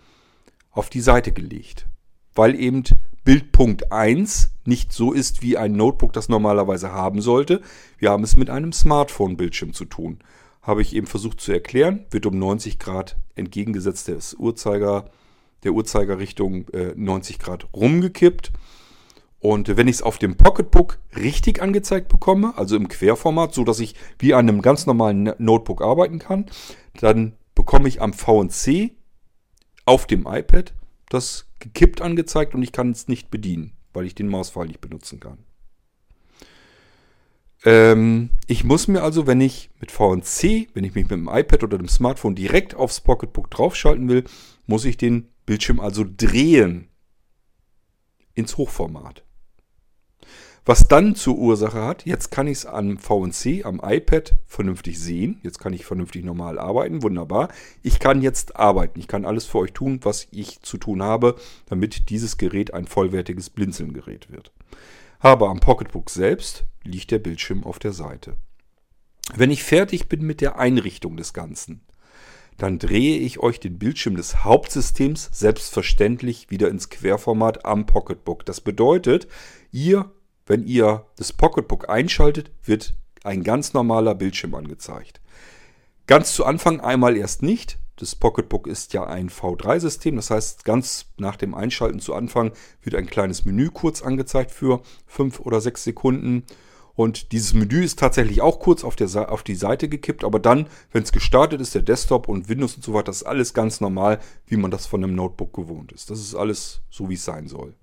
[0.72, 1.88] auf die Seite gelegt.
[2.34, 2.84] Weil eben
[3.24, 7.62] Bildpunkt 1 nicht so ist, wie ein Notebook das normalerweise haben sollte.
[8.00, 10.18] Wir haben es mit einem Smartphone-Bildschirm zu tun.
[10.64, 15.12] Habe ich eben versucht zu erklären, wird um 90 Grad entgegengesetzt des Uhrzeiger,
[15.64, 18.52] der Uhrzeigerrichtung äh, 90 Grad rumgekippt.
[19.40, 23.80] Und wenn ich es auf dem Pocketbook richtig angezeigt bekomme, also im Querformat, so dass
[23.80, 26.46] ich wie an einem ganz normalen Notebook arbeiten kann,
[27.00, 28.92] dann bekomme ich am VNC
[29.86, 30.74] auf dem iPad
[31.10, 35.20] das gekippt angezeigt und ich kann es nicht bedienen, weil ich den Mauspfeil nicht benutzen
[35.20, 35.40] kann.
[37.66, 41.64] Ähm, ich muss mir also, wenn ich mit VNC, wenn ich mich mit dem iPad
[41.64, 44.24] oder dem Smartphone direkt aufs Pocketbook draufschalten will,
[44.66, 46.90] muss ich den Bildschirm also drehen
[48.36, 49.24] ins Hochformat.
[50.64, 55.40] Was dann zur Ursache hat, jetzt kann ich es am VNC, am iPad vernünftig sehen.
[55.42, 57.02] Jetzt kann ich vernünftig normal arbeiten.
[57.02, 57.50] Wunderbar.
[57.82, 59.00] Ich kann jetzt arbeiten.
[59.00, 61.36] Ich kann alles für euch tun, was ich zu tun habe,
[61.66, 64.52] damit dieses Gerät ein vollwertiges Blinzeln-Gerät wird.
[65.18, 68.38] Aber am Pocketbook selbst liegt der Bildschirm auf der Seite.
[69.34, 71.82] Wenn ich fertig bin mit der Einrichtung des Ganzen,
[72.62, 78.46] dann drehe ich euch den Bildschirm des Hauptsystems selbstverständlich wieder ins Querformat am Pocketbook.
[78.46, 79.28] Das bedeutet,
[79.72, 80.12] ihr
[80.50, 85.22] wenn ihr das Pocketbook einschaltet, wird ein ganz normaler Bildschirm angezeigt.
[86.08, 87.78] Ganz zu Anfang einmal erst nicht.
[87.98, 92.96] Das Pocketbook ist ja ein V3-System, das heißt, ganz nach dem Einschalten zu Anfang wird
[92.96, 96.46] ein kleines Menü kurz angezeigt für 5 oder 6 Sekunden.
[97.00, 100.68] Und dieses Menü ist tatsächlich auch kurz auf, der, auf die Seite gekippt, aber dann,
[100.92, 103.80] wenn es gestartet ist, der Desktop und Windows und so weiter, das ist alles ganz
[103.80, 106.10] normal, wie man das von einem Notebook gewohnt ist.
[106.10, 107.74] Das ist alles so, wie es sein soll.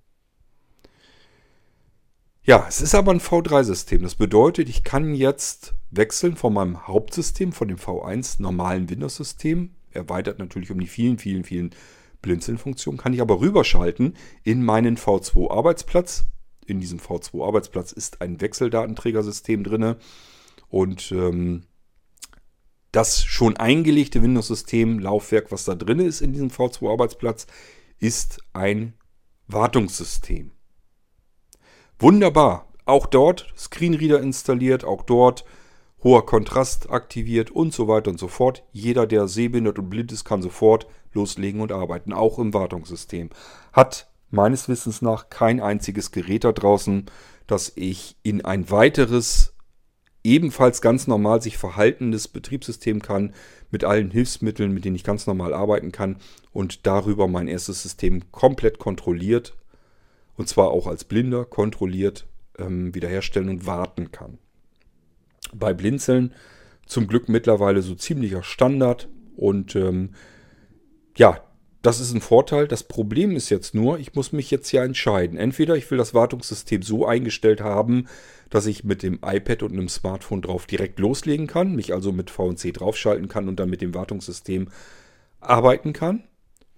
[2.42, 4.02] Ja, es ist aber ein V3-System.
[4.02, 10.38] Das bedeutet, ich kann jetzt wechseln von meinem Hauptsystem, von dem V1 normalen Windows-System, erweitert
[10.38, 11.70] natürlich um die vielen, vielen, vielen
[12.20, 16.26] Blinzeln-Funktionen, kann ich aber rüberschalten in meinen V2-Arbeitsplatz.
[16.66, 19.96] In diesem V2-Arbeitsplatz ist ein Wechseldatenträgersystem drin
[20.68, 21.64] und ähm,
[22.92, 27.46] das schon eingelegte Windows-System, Laufwerk, was da drin ist in diesem V2-Arbeitsplatz,
[27.98, 28.94] ist ein
[29.46, 30.52] Wartungssystem.
[31.98, 32.68] Wunderbar.
[32.84, 35.44] Auch dort Screenreader installiert, auch dort
[36.02, 38.64] hoher Kontrast aktiviert und so weiter und so fort.
[38.72, 43.30] Jeder, der sehbehindert und blind ist, kann sofort loslegen und arbeiten, auch im Wartungssystem.
[43.72, 47.06] Hat meines Wissens nach kein einziges Gerät da draußen,
[47.48, 49.54] das ich in ein weiteres,
[50.22, 53.34] ebenfalls ganz normal sich verhaltendes Betriebssystem kann,
[53.70, 56.18] mit allen Hilfsmitteln, mit denen ich ganz normal arbeiten kann
[56.52, 59.56] und darüber mein erstes System komplett kontrolliert
[60.36, 62.26] und zwar auch als Blinder kontrolliert
[62.58, 64.38] ähm, wiederherstellen und warten kann.
[65.54, 66.34] Bei Blinzeln
[66.86, 70.10] zum Glück mittlerweile so ziemlicher Standard und ähm,
[71.16, 71.40] ja,
[71.86, 72.66] das ist ein Vorteil.
[72.66, 75.38] Das Problem ist jetzt nur, ich muss mich jetzt ja entscheiden.
[75.38, 78.08] Entweder ich will das Wartungssystem so eingestellt haben,
[78.50, 82.30] dass ich mit dem iPad und einem Smartphone drauf direkt loslegen kann, mich also mit
[82.30, 84.66] VNC draufschalten kann und dann mit dem Wartungssystem
[85.40, 86.24] arbeiten kann.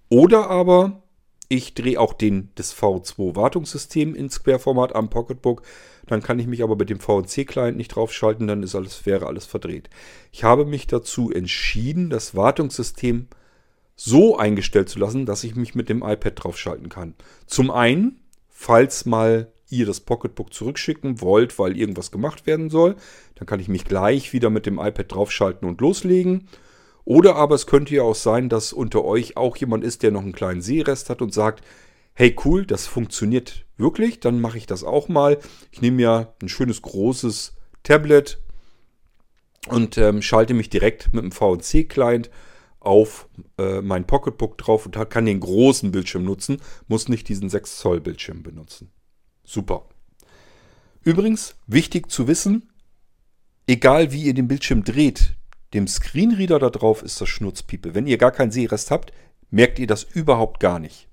[0.09, 1.01] Oder aber
[1.47, 5.63] ich drehe auch den, das V2-Wartungssystem ins Querformat am Pocketbook.
[6.05, 9.47] Dann kann ich mich aber mit dem VNC-Client nicht draufschalten, dann ist alles, wäre alles
[9.47, 9.89] verdreht.
[10.31, 13.27] Ich habe mich dazu entschieden, das Wartungssystem
[14.01, 17.15] so eingestellt zu lassen, dass ich mich mit dem iPad draufschalten kann.
[17.47, 22.95] Zum einen, falls mal ihr das Pocketbook zurückschicken wollt, weil irgendwas gemacht werden soll,
[23.35, 26.47] dann kann ich mich gleich wieder mit dem iPad draufschalten und loslegen.
[27.03, 30.21] Oder aber es könnte ja auch sein, dass unter euch auch jemand ist, der noch
[30.21, 31.65] einen kleinen Sehrest hat und sagt,
[32.13, 35.39] hey cool, das funktioniert wirklich, dann mache ich das auch mal.
[35.71, 38.39] Ich nehme mir ein schönes großes Tablet
[39.67, 42.29] und ähm, schalte mich direkt mit dem VNC-Client
[42.79, 43.27] auf
[43.57, 47.99] äh, mein Pocketbook drauf und kann den großen Bildschirm nutzen, muss nicht diesen 6 Zoll
[47.99, 48.91] Bildschirm benutzen.
[49.43, 49.85] Super.
[51.03, 52.69] Übrigens, wichtig zu wissen,
[53.67, 55.35] egal wie ihr den Bildschirm dreht,
[55.73, 57.93] dem Screenreader da drauf ist das Schnurzpiepe.
[57.93, 59.11] Wenn ihr gar keinen Sehrest habt,
[59.49, 61.08] merkt ihr das überhaupt gar nicht.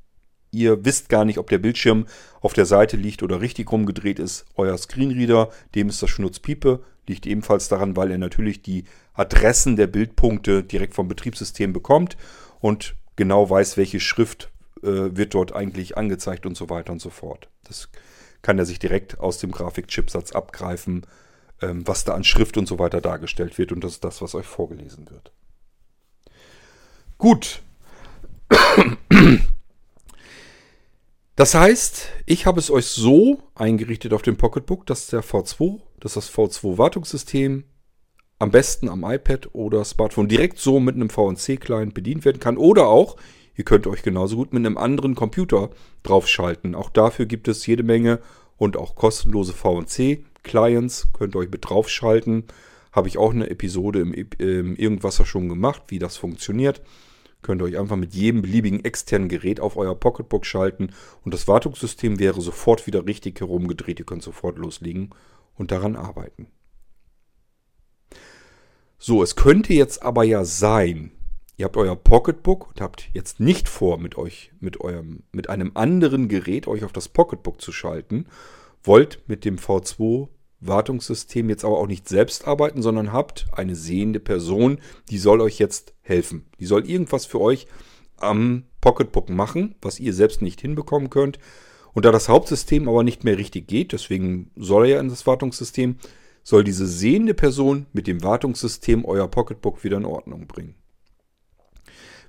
[0.57, 2.07] Ihr wisst gar nicht, ob der Bildschirm
[2.40, 4.46] auf der Seite liegt oder richtig rumgedreht ist.
[4.54, 9.86] Euer Screenreader, dem ist das Schnurzpiepe, liegt ebenfalls daran, weil er natürlich die Adressen der
[9.86, 12.16] Bildpunkte direkt vom Betriebssystem bekommt
[12.59, 14.50] und genau weiß, welche Schrift
[14.82, 17.50] äh, wird dort eigentlich angezeigt und so weiter und so fort.
[17.64, 17.90] Das
[18.40, 21.04] kann er sich direkt aus dem Grafikchipsatz abgreifen,
[21.61, 24.34] ähm, was da an Schrift und so weiter dargestellt wird und das ist das, was
[24.34, 25.32] euch vorgelesen wird.
[27.18, 27.61] Gut.
[31.37, 36.14] Das heißt, ich habe es euch so eingerichtet auf dem Pocketbook, dass der V2, dass
[36.14, 37.64] das V2-Wartungssystem
[38.39, 42.57] am besten am iPad oder Smartphone direkt so mit einem VNC-Client bedient werden kann.
[42.57, 43.18] Oder auch,
[43.55, 45.68] ihr könnt euch genauso gut mit einem anderen Computer
[46.05, 46.74] draufschalten.
[46.74, 48.20] Auch dafür gibt es jede Menge
[48.57, 51.09] und auch kostenlose VNC-Clients.
[51.12, 52.45] Könnt ihr euch mit draufschalten.
[52.93, 56.80] Habe ich auch eine Episode im, im Irgendwasser schon gemacht, wie das funktioniert.
[57.43, 60.91] Könnt ihr euch einfach mit jedem beliebigen externen Gerät auf euer Pocketbook schalten
[61.24, 63.99] und das Wartungssystem wäre sofort wieder richtig herumgedreht.
[64.01, 65.11] Ihr könnt sofort loslegen
[65.55, 66.49] und daran arbeiten.
[68.99, 71.12] So, es könnte jetzt aber ja sein,
[71.57, 75.72] ihr habt euer Pocketbook und habt jetzt nicht vor, mit euch, mit eurem, mit einem
[75.74, 78.26] anderen Gerät euch auf das Pocketbook zu schalten,
[78.82, 80.28] wollt mit dem V2
[80.61, 84.78] Wartungssystem jetzt aber auch nicht selbst arbeiten, sondern habt eine sehende Person,
[85.11, 86.46] die soll euch jetzt helfen.
[86.59, 87.66] Die soll irgendwas für euch
[88.16, 91.38] am Pocketbook machen, was ihr selbst nicht hinbekommen könnt.
[91.92, 95.26] Und da das Hauptsystem aber nicht mehr richtig geht, deswegen soll er ja in das
[95.26, 95.96] Wartungssystem,
[96.42, 100.74] soll diese sehende Person mit dem Wartungssystem euer Pocketbook wieder in Ordnung bringen.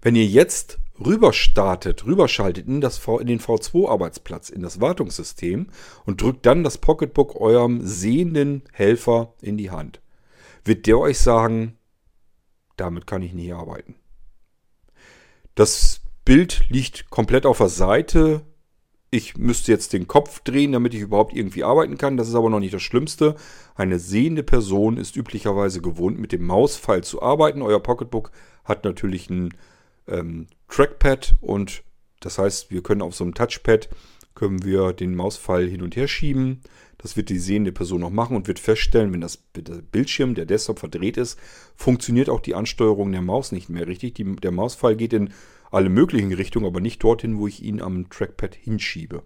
[0.02, 5.68] Wenn ihr jetzt rüber startet, rüberschaltet in, das v, in den V2-Arbeitsplatz, in das Wartungssystem
[6.06, 10.02] und drückt dann das Pocketbook eurem sehenden Helfer in die Hand,
[10.64, 11.78] wird der euch sagen,
[12.76, 13.96] damit kann ich nicht arbeiten.
[15.56, 18.42] Das Bild liegt komplett auf der Seite.
[19.10, 22.18] Ich müsste jetzt den Kopf drehen, damit ich überhaupt irgendwie arbeiten kann.
[22.18, 23.36] Das ist aber noch nicht das Schlimmste.
[23.74, 27.62] Eine sehende Person ist üblicherweise gewohnt, mit dem Mauspfeil zu arbeiten.
[27.62, 28.32] Euer Pocketbook
[28.66, 29.54] hat natürlich einen
[30.08, 31.84] ähm, Trackpad und
[32.20, 33.90] das heißt, wir können auf so einem Touchpad
[34.38, 36.62] können wir den Mauspfeil hin und her schieben.
[37.00, 40.78] Das wird die sehende Person noch machen und wird feststellen, wenn das Bildschirm, der Desktop
[40.78, 41.40] verdreht ist,
[41.76, 44.14] funktioniert auch die Ansteuerung der Maus nicht mehr richtig.
[44.14, 45.34] Die, der Mauspfeil geht in
[45.72, 49.24] alle möglichen Richtungen, aber nicht dorthin, wo ich ihn am Trackpad hinschiebe.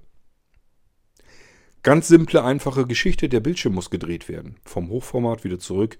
[1.84, 3.28] Ganz simple, einfache Geschichte.
[3.28, 4.56] Der Bildschirm muss gedreht werden.
[4.64, 5.98] Vom Hochformat wieder zurück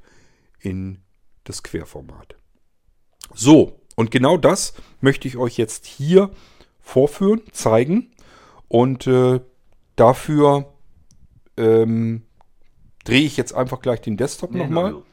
[0.60, 1.00] in
[1.44, 2.36] das Querformat.
[3.34, 6.32] So, und genau das möchte ich euch jetzt hier
[6.82, 8.12] vorführen, zeigen.
[8.68, 9.40] Und äh,
[9.96, 10.74] dafür
[11.58, 12.24] ähm,
[13.04, 14.92] drehe ich jetzt einfach gleich den Desktop nee, nochmal.
[14.92, 15.04] No.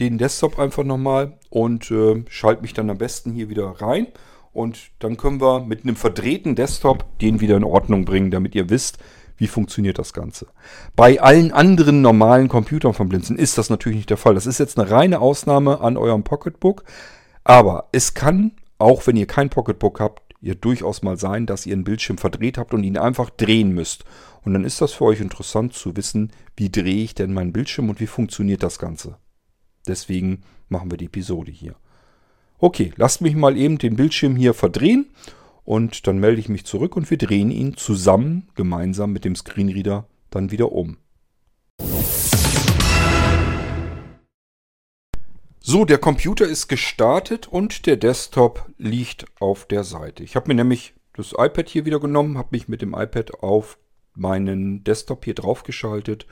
[0.00, 4.08] Den Desktop einfach nochmal und äh, schalte mich dann am besten hier wieder rein.
[4.52, 8.70] Und dann können wir mit einem verdrehten Desktop den wieder in Ordnung bringen, damit ihr
[8.70, 8.98] wisst,
[9.36, 10.46] wie funktioniert das Ganze.
[10.94, 14.34] Bei allen anderen normalen Computern von Blinzen ist das natürlich nicht der Fall.
[14.34, 16.84] Das ist jetzt eine reine Ausnahme an eurem Pocketbook.
[17.44, 21.72] Aber es kann, auch wenn ihr kein Pocketbook habt, ja durchaus mal sein, dass ihr
[21.72, 24.04] einen Bildschirm verdreht habt und ihn einfach drehen müsst.
[24.44, 27.88] Und dann ist das für euch interessant zu wissen, wie drehe ich denn meinen Bildschirm
[27.88, 29.16] und wie funktioniert das Ganze.
[29.86, 31.76] Deswegen machen wir die Episode hier.
[32.58, 35.06] Okay, lasst mich mal eben den Bildschirm hier verdrehen
[35.64, 40.06] und dann melde ich mich zurück und wir drehen ihn zusammen, gemeinsam mit dem Screenreader,
[40.30, 40.98] dann wieder um.
[45.66, 50.22] So, der Computer ist gestartet und der Desktop liegt auf der Seite.
[50.22, 53.78] Ich habe mir nämlich das iPad hier wieder genommen, habe mich mit dem iPad auf
[54.12, 56.26] meinen Desktop hier draufgeschaltet.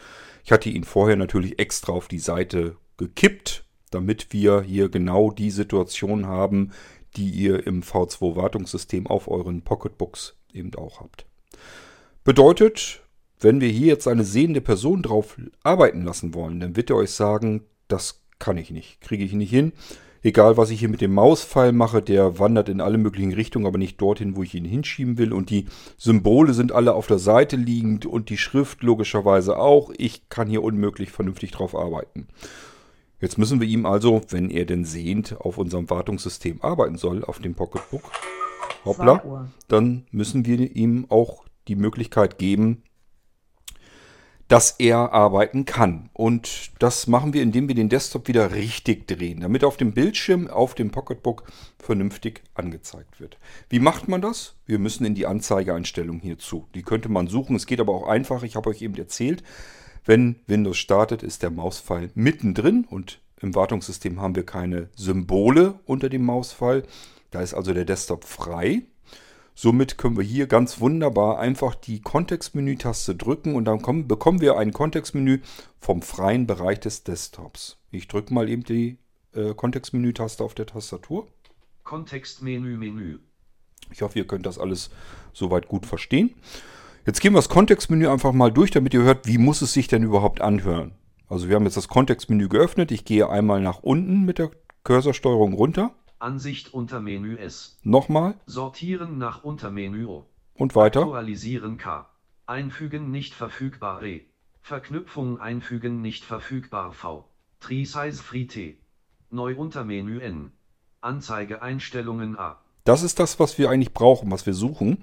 [0.44, 5.50] Ich hatte ihn vorher natürlich extra auf die Seite gekippt, damit wir hier genau die
[5.50, 6.72] Situation haben,
[7.16, 11.24] die ihr im V2 Wartungssystem auf euren Pocketbooks eben auch habt.
[12.22, 13.00] Bedeutet,
[13.40, 17.12] wenn wir hier jetzt eine sehende Person drauf arbeiten lassen wollen, dann wird er euch
[17.12, 19.72] sagen, das kann ich nicht, kriege ich nicht hin.
[20.24, 23.78] Egal, was ich hier mit dem Mauspfeil mache, der wandert in alle möglichen Richtungen, aber
[23.78, 25.32] nicht dorthin, wo ich ihn hinschieben will.
[25.32, 25.66] Und die
[25.96, 29.92] Symbole sind alle auf der Seite liegend und die Schrift logischerweise auch.
[29.96, 32.26] Ich kann hier unmöglich vernünftig drauf arbeiten.
[33.20, 37.38] Jetzt müssen wir ihm also, wenn er denn sehend auf unserem Wartungssystem arbeiten soll, auf
[37.38, 38.10] dem Pocketbook,
[38.84, 42.82] hoppla, dann müssen wir ihm auch die Möglichkeit geben,
[44.52, 46.10] dass er arbeiten kann.
[46.12, 50.46] Und das machen wir, indem wir den Desktop wieder richtig drehen, damit auf dem Bildschirm
[50.46, 51.44] auf dem Pocketbook
[51.78, 53.38] vernünftig angezeigt wird.
[53.70, 54.56] Wie macht man das?
[54.66, 56.66] Wir müssen in die Anzeigeeinstellung hierzu.
[56.74, 58.42] Die könnte man suchen, es geht aber auch einfach.
[58.42, 59.42] Ich habe euch eben erzählt,
[60.04, 66.10] wenn Windows startet, ist der Mauspfeil mittendrin und im Wartungssystem haben wir keine Symbole unter
[66.10, 66.82] dem Mauspfeil.
[67.30, 68.82] Da ist also der Desktop frei.
[69.54, 74.56] Somit können wir hier ganz wunderbar einfach die Kontextmenü-Taste drücken und dann kommen, bekommen wir
[74.56, 75.40] ein Kontextmenü
[75.78, 77.78] vom freien Bereich des Desktops.
[77.90, 78.98] Ich drücke mal eben die
[79.34, 81.28] äh, Kontextmenü-Taste auf der Tastatur.
[81.84, 83.18] Kontextmenü Menü.
[83.90, 84.90] Ich hoffe, ihr könnt das alles
[85.32, 86.34] soweit gut verstehen.
[87.04, 89.88] Jetzt gehen wir das Kontextmenü einfach mal durch, damit ihr hört, wie muss es sich
[89.88, 90.92] denn überhaupt anhören.
[91.28, 92.92] Also wir haben jetzt das Kontextmenü geöffnet.
[92.92, 94.50] Ich gehe einmal nach unten mit der
[94.84, 95.94] Cursorsteuerung runter.
[96.22, 97.78] Ansicht unter Menü S.
[97.82, 100.26] Nochmal Sortieren nach Untermenü O.
[100.54, 101.00] und weiter.
[101.00, 102.08] Aktualisieren K.
[102.46, 104.22] Einfügen nicht verfügbar E.
[104.60, 107.28] Verknüpfung einfügen nicht verfügbar V.
[107.58, 108.78] Tree Size Free T.
[109.30, 110.52] Neu Untermenü N.
[111.00, 112.60] Anzeige Einstellungen A.
[112.84, 115.02] Das ist das, was wir eigentlich brauchen, was wir suchen.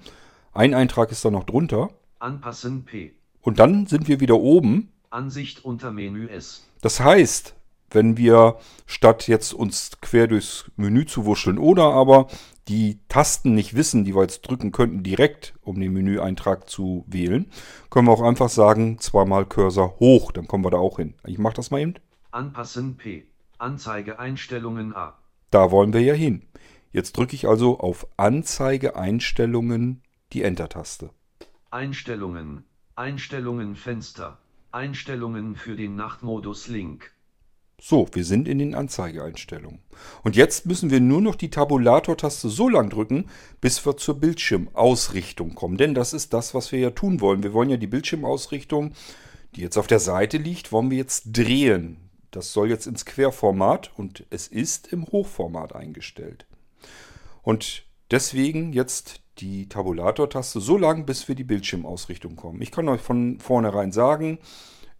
[0.52, 1.90] Ein Eintrag ist da noch drunter.
[2.18, 3.12] Anpassen P.
[3.42, 4.90] Und dann sind wir wieder oben.
[5.10, 6.66] Ansicht unter Menü S.
[6.80, 7.54] Das heißt,
[7.90, 12.28] wenn wir statt jetzt uns quer durchs Menü zu wuscheln oder aber
[12.68, 17.50] die Tasten nicht wissen, die wir jetzt drücken könnten, direkt, um den Menüeintrag zu wählen,
[17.90, 21.14] können wir auch einfach sagen, zweimal Cursor hoch, dann kommen wir da auch hin.
[21.26, 21.94] Ich mache das mal eben.
[22.30, 23.26] Anpassen P.
[23.58, 25.18] Anzeige Einstellungen A.
[25.50, 26.42] Da wollen wir ja hin.
[26.92, 31.10] Jetzt drücke ich also auf Anzeige Einstellungen die Enter-Taste.
[31.70, 32.64] Einstellungen.
[32.94, 34.38] Einstellungen Fenster.
[34.70, 37.12] Einstellungen für den Nachtmodus Link.
[37.82, 39.80] So, wir sind in den Anzeigeeinstellungen.
[40.22, 43.30] Und jetzt müssen wir nur noch die Tabulator-Taste so lang drücken,
[43.62, 45.78] bis wir zur Bildschirmausrichtung kommen.
[45.78, 47.42] Denn das ist das, was wir ja tun wollen.
[47.42, 48.92] Wir wollen ja die Bildschirmausrichtung,
[49.56, 51.96] die jetzt auf der Seite liegt, wollen wir jetzt drehen.
[52.30, 56.46] Das soll jetzt ins Querformat und es ist im Hochformat eingestellt.
[57.42, 62.60] Und deswegen jetzt die Tabulator-Taste so lang, bis wir die Bildschirmausrichtung kommen.
[62.60, 64.38] Ich kann euch von vornherein sagen,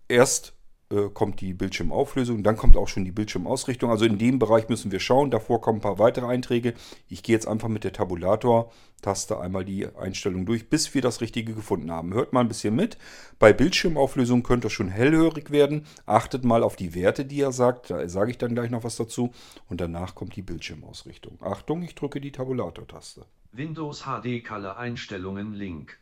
[0.08, 0.54] erst
[0.90, 3.90] äh, kommt die Bildschirmauflösung, dann kommt auch schon die Bildschirmausrichtung.
[3.90, 5.30] Also in dem Bereich müssen wir schauen.
[5.30, 6.74] Davor kommen ein paar weitere Einträge.
[7.08, 11.54] Ich gehe jetzt einfach mit der Tabulator-Taste einmal die Einstellung durch, bis wir das Richtige
[11.54, 12.12] gefunden haben.
[12.12, 12.98] Hört mal ein bisschen mit.
[13.38, 15.86] Bei Bildschirmauflösung könnt ihr schon hellhörig werden.
[16.06, 17.90] Achtet mal auf die Werte, die er sagt.
[17.90, 19.30] Da sage ich dann gleich noch was dazu.
[19.68, 21.38] Und danach kommt die Bildschirmausrichtung.
[21.40, 23.26] Achtung, ich drücke die Tabulator-Taste.
[23.52, 25.98] Windows HD Color Einstellungen Link.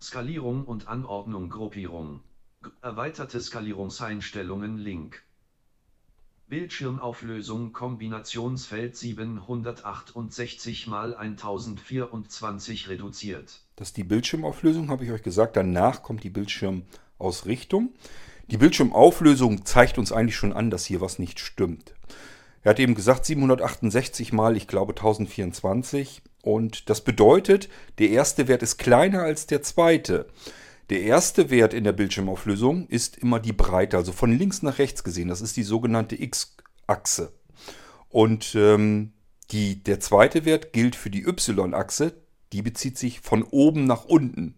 [0.00, 2.20] Skalierung und Anordnung Gruppierung.
[2.82, 5.22] Erweiterte Skalierungseinstellungen Link.
[6.48, 13.60] Bildschirmauflösung Kombinationsfeld 768 x 1024 reduziert.
[13.76, 15.56] Das ist die Bildschirmauflösung, habe ich euch gesagt.
[15.56, 17.92] Danach kommt die Bildschirmausrichtung.
[18.48, 21.94] Die Bildschirmauflösung zeigt uns eigentlich schon an, dass hier was nicht stimmt.
[22.64, 26.22] Er hat eben gesagt 768 mal, ich glaube 1024.
[26.42, 30.26] Und das bedeutet, der erste Wert ist kleiner als der zweite.
[30.90, 35.04] Der erste Wert in der Bildschirmauflösung ist immer die Breite, also von links nach rechts
[35.04, 35.28] gesehen.
[35.28, 37.32] Das ist die sogenannte X-Achse.
[38.08, 39.12] Und ähm,
[39.50, 42.14] die, der zweite Wert gilt für die Y-Achse.
[42.52, 44.54] Die bezieht sich von oben nach unten.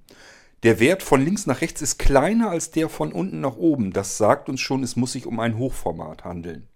[0.63, 3.93] Der Wert von links nach rechts ist kleiner als der von unten nach oben.
[3.93, 6.69] Das sagt uns schon, es muss sich um ein Hochformat handeln.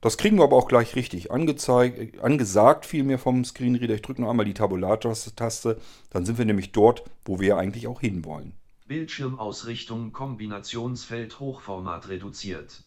[0.00, 3.94] Das kriegen wir aber auch gleich richtig angezeigt, angesagt, vielmehr vom Screenreader.
[3.94, 5.80] Ich drücke noch einmal die Tabulator-Taste,
[6.10, 8.54] dann sind wir nämlich dort, wo wir eigentlich auch hinwollen.
[8.86, 12.84] Bildschirmausrichtung Kombinationsfeld Hochformat reduziert.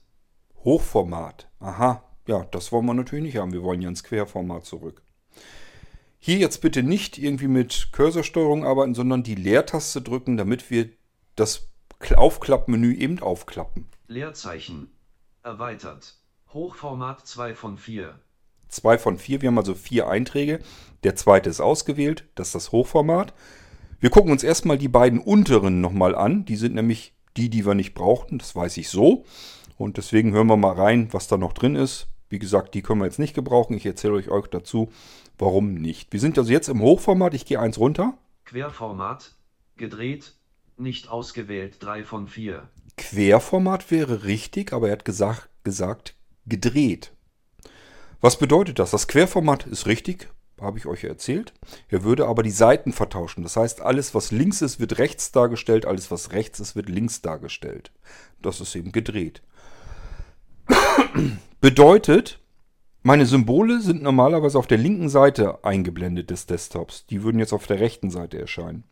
[0.63, 3.53] Hochformat, aha, ja, das wollen wir natürlich nicht haben.
[3.53, 5.01] Wir wollen ja ins Querformat zurück.
[6.19, 10.89] Hier jetzt bitte nicht irgendwie mit Cursorsteuerung arbeiten, sondern die Leertaste drücken, damit wir
[11.35, 11.67] das
[12.15, 13.87] Aufklappmenü eben aufklappen.
[14.07, 14.91] Leerzeichen.
[15.43, 16.20] Erweitert.
[16.53, 18.13] Hochformat 2 von 4.
[18.67, 20.59] 2 von 4, wir haben also vier Einträge.
[21.03, 23.33] Der zweite ist ausgewählt, das ist das Hochformat.
[24.01, 26.43] Wir gucken uns erstmal die beiden unteren nochmal an.
[26.43, 28.37] Die sind nämlich die, die wir nicht brauchten.
[28.37, 29.25] Das weiß ich so.
[29.77, 32.07] Und deswegen hören wir mal rein, was da noch drin ist.
[32.27, 33.77] Wie gesagt, die können wir jetzt nicht gebrauchen.
[33.77, 34.91] Ich erzähle euch, euch dazu,
[35.37, 36.11] warum nicht.
[36.11, 37.33] Wir sind also jetzt im Hochformat.
[37.33, 38.17] Ich gehe eins runter.
[38.45, 39.35] Querformat.
[39.77, 40.33] Gedreht.
[40.77, 42.67] Nicht ausgewählt 3 von 4.
[42.97, 46.15] Querformat wäre richtig, aber er hat gesagt, gesagt
[46.45, 47.13] gedreht.
[48.19, 48.91] Was bedeutet das?
[48.91, 50.29] Das Querformat ist richtig,
[50.59, 51.53] habe ich euch erzählt.
[51.89, 53.43] Er würde aber die Seiten vertauschen.
[53.43, 57.21] Das heißt, alles, was links ist, wird rechts dargestellt, alles, was rechts ist, wird links
[57.21, 57.91] dargestellt.
[58.41, 59.41] Das ist eben gedreht.
[61.61, 62.39] bedeutet,
[63.03, 67.07] Meine Symbole sind normalerweise auf der linken Seite eingeblendet des Desktops.
[67.07, 68.83] Die würden jetzt auf der rechten Seite erscheinen.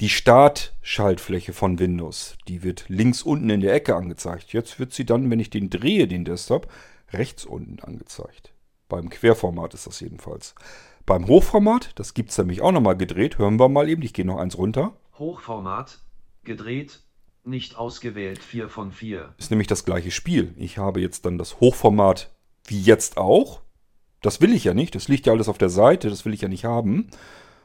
[0.00, 4.52] Die Startschaltfläche von Windows, die wird links unten in der Ecke angezeigt.
[4.52, 6.70] Jetzt wird sie dann, wenn ich den drehe, den Desktop,
[7.12, 8.52] rechts unten angezeigt.
[8.88, 10.54] Beim Querformat ist das jedenfalls.
[11.06, 14.24] Beim Hochformat, das gibt es nämlich auch nochmal gedreht, hören wir mal eben, ich gehe
[14.24, 14.96] noch eins runter.
[15.18, 16.00] Hochformat,
[16.44, 17.00] gedreht,
[17.44, 19.34] nicht ausgewählt 4 von 4.
[19.38, 20.54] Ist nämlich das gleiche Spiel.
[20.56, 22.34] Ich habe jetzt dann das Hochformat
[22.66, 23.60] wie jetzt auch.
[24.22, 26.40] Das will ich ja nicht, das liegt ja alles auf der Seite, das will ich
[26.40, 27.10] ja nicht haben.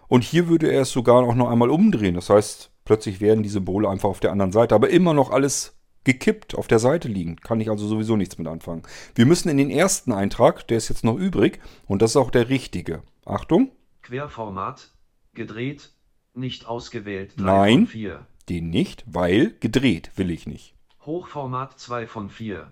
[0.10, 2.16] Und hier würde er es sogar auch noch einmal umdrehen.
[2.16, 5.80] Das heißt, plötzlich werden die Symbole einfach auf der anderen Seite, aber immer noch alles
[6.04, 7.36] gekippt auf der Seite liegen.
[7.38, 8.84] Kann ich also sowieso nichts mit anfangen.
[9.16, 12.32] Wir müssen in den ersten Eintrag, der ist jetzt noch übrig, und das ist auch
[12.32, 13.04] der richtige.
[13.26, 13.72] Achtung.
[14.02, 14.92] Querformat,
[15.36, 15.92] gedreht,
[16.34, 18.28] nicht ausgewählt 3 Nein, von 4.
[18.50, 20.74] Den nicht, weil gedreht will ich nicht.
[21.06, 22.72] Hochformat 2 von 4.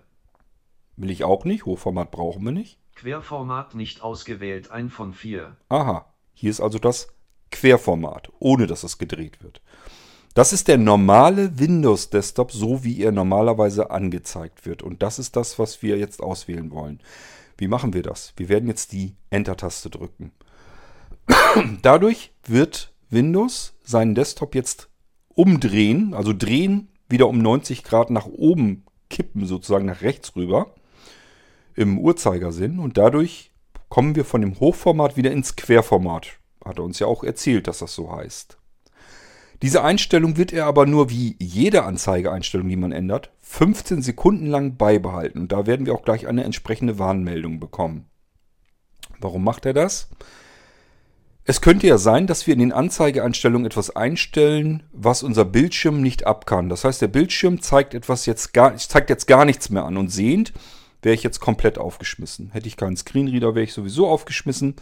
[0.96, 1.64] Will ich auch nicht.
[1.66, 2.80] Hochformat brauchen wir nicht.
[2.96, 5.56] Querformat nicht ausgewählt 1 von 4.
[5.68, 6.12] Aha.
[6.34, 7.14] Hier ist also das
[7.50, 9.60] Querformat, ohne dass es gedreht wird.
[10.34, 14.82] Das ist der normale Windows Desktop, so wie er normalerweise angezeigt wird.
[14.82, 17.00] Und das ist das, was wir jetzt auswählen wollen.
[17.56, 18.34] Wie machen wir das?
[18.36, 20.30] Wir werden jetzt die Enter-Taste drücken.
[21.82, 24.88] Dadurch wird Windows seinen Desktop jetzt
[25.34, 30.74] umdrehen, also drehen, wieder um 90 Grad nach oben kippen, sozusagen nach rechts rüber,
[31.74, 32.78] im Uhrzeigersinn.
[32.78, 33.50] Und dadurch
[33.88, 36.37] kommen wir von dem Hochformat wieder ins Querformat.
[36.68, 38.58] Hat er uns ja auch erzählt, dass das so heißt.
[39.62, 44.76] Diese Einstellung wird er aber nur wie jede Anzeigeeinstellung, die man ändert, 15 Sekunden lang
[44.76, 45.40] beibehalten.
[45.40, 48.06] Und da werden wir auch gleich eine entsprechende Warnmeldung bekommen.
[49.18, 50.08] Warum macht er das?
[51.50, 56.26] Es könnte ja sein, dass wir in den Anzeigeeinstellungen etwas einstellen, was unser Bildschirm nicht
[56.26, 56.68] ab kann.
[56.68, 60.10] Das heißt, der Bildschirm zeigt etwas jetzt gar, zeigt jetzt gar nichts mehr an und
[60.10, 60.52] sehend
[61.00, 62.50] wäre ich jetzt komplett aufgeschmissen.
[62.50, 64.76] Hätte ich keinen Screenreader, wäre ich sowieso aufgeschmissen.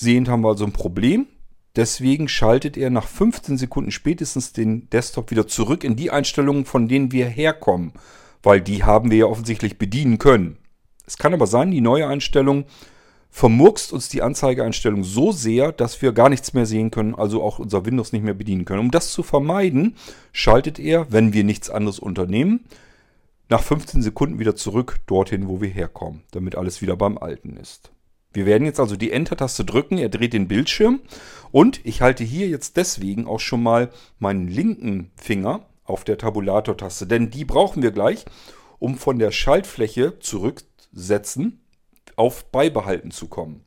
[0.00, 1.26] Sehend haben wir also ein Problem.
[1.74, 6.86] Deswegen schaltet er nach 15 Sekunden spätestens den Desktop wieder zurück in die Einstellungen, von
[6.86, 7.92] denen wir herkommen.
[8.40, 10.58] Weil die haben wir ja offensichtlich bedienen können.
[11.04, 12.66] Es kann aber sein, die neue Einstellung
[13.30, 17.58] vermurkst uns die Anzeigeeinstellung so sehr, dass wir gar nichts mehr sehen können, also auch
[17.58, 18.80] unser Windows nicht mehr bedienen können.
[18.80, 19.96] Um das zu vermeiden,
[20.30, 22.66] schaltet er, wenn wir nichts anderes unternehmen,
[23.48, 27.90] nach 15 Sekunden wieder zurück dorthin, wo wir herkommen, damit alles wieder beim Alten ist.
[28.32, 31.00] Wir werden jetzt also die Enter-Taste drücken, er dreht den Bildschirm
[31.50, 37.06] und ich halte hier jetzt deswegen auch schon mal meinen linken Finger auf der Tabulator-Taste,
[37.06, 38.26] denn die brauchen wir gleich,
[38.78, 41.60] um von der Schaltfläche zurücksetzen
[42.16, 43.64] auf Beibehalten zu kommen.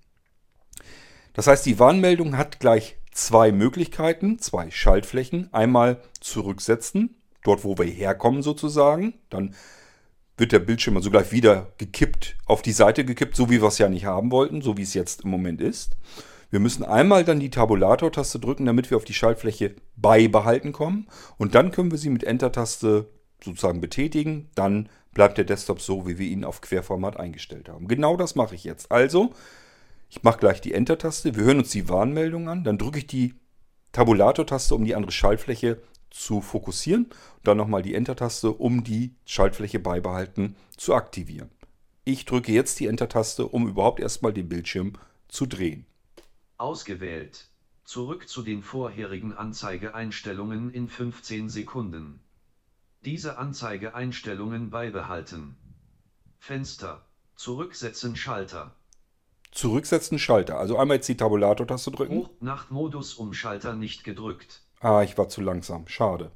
[1.34, 5.50] Das heißt, die Warnmeldung hat gleich zwei Möglichkeiten, zwei Schaltflächen.
[5.54, 9.56] Einmal zurücksetzen, dort wo wir herkommen sozusagen, dann
[10.38, 13.78] wird der Bildschirm also gleich wieder gekippt, auf die Seite gekippt, so wie wir es
[13.78, 15.98] ja nicht haben wollten, so wie es jetzt im Moment ist.
[16.50, 21.08] Wir müssen einmal dann die Tabulator-Taste drücken, damit wir auf die Schaltfläche beibehalten kommen.
[21.38, 23.08] Und dann können wir sie mit Enter-Taste
[23.42, 24.50] sozusagen betätigen.
[24.54, 27.88] Dann bleibt der Desktop so, wie wir ihn auf Querformat eingestellt haben.
[27.88, 28.92] Genau das mache ich jetzt.
[28.92, 29.32] Also,
[30.10, 31.38] ich mache gleich die Enter-Taste.
[31.38, 32.66] Wir hören uns die Warnmeldung an.
[32.66, 33.34] Dann drücke ich die
[33.94, 35.82] Tabulator-Taste, um die andere Schaltfläche
[36.12, 37.10] zu fokussieren.
[37.44, 41.50] Dann nochmal die Enter-Taste, um die Schaltfläche beibehalten zu aktivieren.
[42.04, 44.94] Ich drücke jetzt die Enter-Taste, um überhaupt erstmal den Bildschirm
[45.28, 45.86] zu drehen.
[46.58, 47.48] Ausgewählt.
[47.84, 52.20] Zurück zu den vorherigen Anzeigeeinstellungen in 15 Sekunden.
[53.04, 55.56] Diese Anzeigeeinstellungen beibehalten.
[56.38, 57.06] Fenster.
[57.36, 58.76] Zurücksetzen Schalter.
[59.52, 60.58] Zurücksetzen Schalter.
[60.58, 62.30] Also einmal jetzt die Tabulator-Taste drücken.
[62.40, 64.62] Nachtmodus um Schalter nicht gedrückt.
[64.82, 65.88] Ah, ich war zu langsam.
[65.88, 66.32] Schade.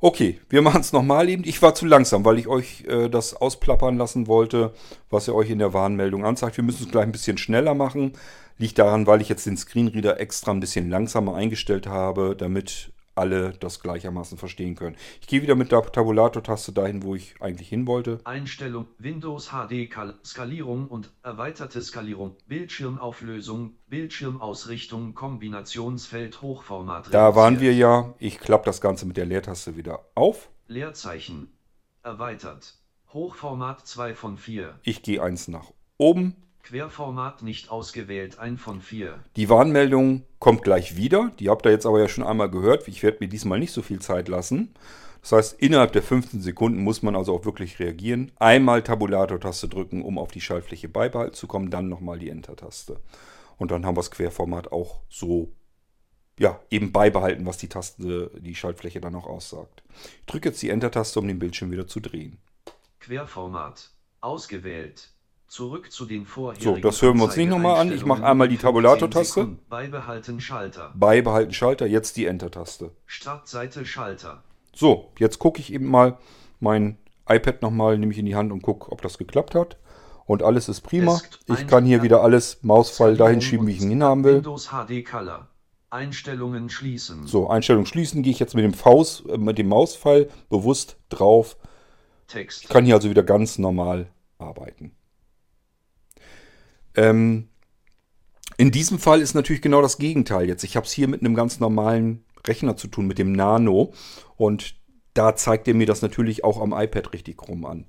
[0.00, 1.42] Okay, wir machen es nochmal eben.
[1.44, 4.72] Ich war zu langsam, weil ich euch äh, das ausplappern lassen wollte,
[5.10, 6.56] was ihr euch in der Warnmeldung anzeigt.
[6.56, 8.12] Wir müssen es gleich ein bisschen schneller machen.
[8.58, 13.52] Liegt daran, weil ich jetzt den Screenreader extra ein bisschen langsamer eingestellt habe, damit alle
[13.52, 14.96] das gleichermaßen verstehen können.
[15.20, 18.20] Ich gehe wieder mit der Tabulator-Taste dahin, wo ich eigentlich hin wollte.
[18.24, 19.88] Einstellung Windows HD
[20.24, 27.12] Skalierung und erweiterte Skalierung, Bildschirmauflösung, Bildschirmausrichtung, Kombinationsfeld Hochformat.
[27.12, 28.14] Da waren wir ja.
[28.18, 30.48] Ich klappe das Ganze mit der Leertaste wieder auf.
[30.66, 31.48] Leerzeichen.
[32.02, 32.74] Erweitert.
[33.12, 34.78] Hochformat 2 von 4.
[34.82, 36.36] Ich gehe eins nach oben.
[36.62, 39.18] Querformat nicht ausgewählt, ein von vier.
[39.36, 41.30] Die Warnmeldung kommt gleich wieder.
[41.38, 42.88] Die habt ihr jetzt aber ja schon einmal gehört.
[42.88, 44.74] Ich werde mir diesmal nicht so viel Zeit lassen.
[45.22, 48.32] Das heißt, innerhalb der 15 Sekunden muss man also auch wirklich reagieren.
[48.36, 53.00] Einmal Tabulator-Taste drücken, um auf die Schaltfläche beibehalten zu kommen, dann nochmal die Enter-Taste.
[53.56, 55.52] Und dann haben wir das Querformat auch so,
[56.38, 59.82] ja, eben beibehalten, was die Taste, die Schaltfläche dann auch aussagt.
[60.20, 62.38] Ich drücke jetzt die Enter-Taste, um den Bildschirm wieder zu drehen.
[63.00, 63.90] Querformat.
[64.20, 65.12] Ausgewählt.
[65.48, 67.90] Zurück zu den vorherigen So, das hören wir uns nicht nochmal an.
[67.90, 69.56] Ich mache einmal die Tabulator-Taste.
[69.70, 70.92] Beibehalten Schalter.
[70.94, 72.90] Beibehalten Schalter, jetzt die Enter-Taste.
[73.06, 74.42] Startseite Schalter.
[74.74, 76.18] So, jetzt gucke ich eben mal
[76.60, 79.78] mein iPad nochmal, nehme ich in die Hand und gucke, ob das geklappt hat.
[80.26, 81.18] Und alles ist prima.
[81.46, 84.36] Ich kann hier wieder alles Mausfall dahin schieben, wie ich ihn hinhaben will.
[84.36, 85.48] Windows HD Color.
[85.88, 87.26] Einstellungen schließen.
[87.26, 91.56] So, Einstellung schließen, gehe ich jetzt mit dem, Faust, äh, mit dem Mauspfeil bewusst drauf.
[92.26, 92.64] Text.
[92.64, 94.92] Ich kann hier also wieder ganz normal arbeiten.
[96.98, 97.46] Ähm,
[98.56, 100.64] in diesem Fall ist natürlich genau das Gegenteil jetzt.
[100.64, 103.92] Ich habe es hier mit einem ganz normalen Rechner zu tun, mit dem Nano.
[104.36, 104.74] Und
[105.14, 107.86] da zeigt er mir das natürlich auch am iPad richtig rum an.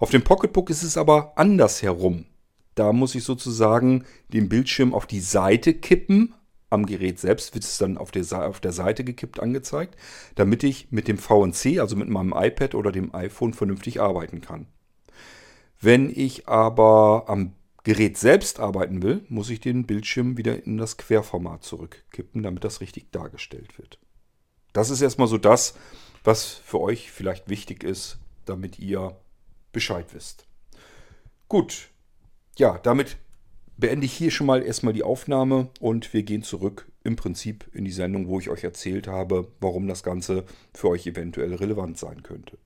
[0.00, 2.26] Auf dem Pocketbook ist es aber anders herum.
[2.74, 6.34] Da muss ich sozusagen den Bildschirm auf die Seite kippen.
[6.68, 9.96] Am Gerät selbst wird es dann auf der, auf der Seite gekippt angezeigt,
[10.34, 14.66] damit ich mit dem VNC, also mit meinem iPad oder dem iPhone, vernünftig arbeiten kann.
[15.80, 17.52] Wenn ich aber am
[17.84, 22.80] Gerät selbst arbeiten will, muss ich den Bildschirm wieder in das Querformat zurückkippen, damit das
[22.80, 23.98] richtig dargestellt wird.
[24.72, 25.74] Das ist erstmal so das,
[26.24, 29.16] was für euch vielleicht wichtig ist, damit ihr
[29.72, 30.46] Bescheid wisst.
[31.48, 31.88] Gut,
[32.56, 33.16] ja, damit
[33.76, 37.84] beende ich hier schon mal erstmal die Aufnahme und wir gehen zurück im Prinzip in
[37.84, 42.22] die Sendung, wo ich euch erzählt habe, warum das Ganze für euch eventuell relevant sein
[42.22, 42.58] könnte.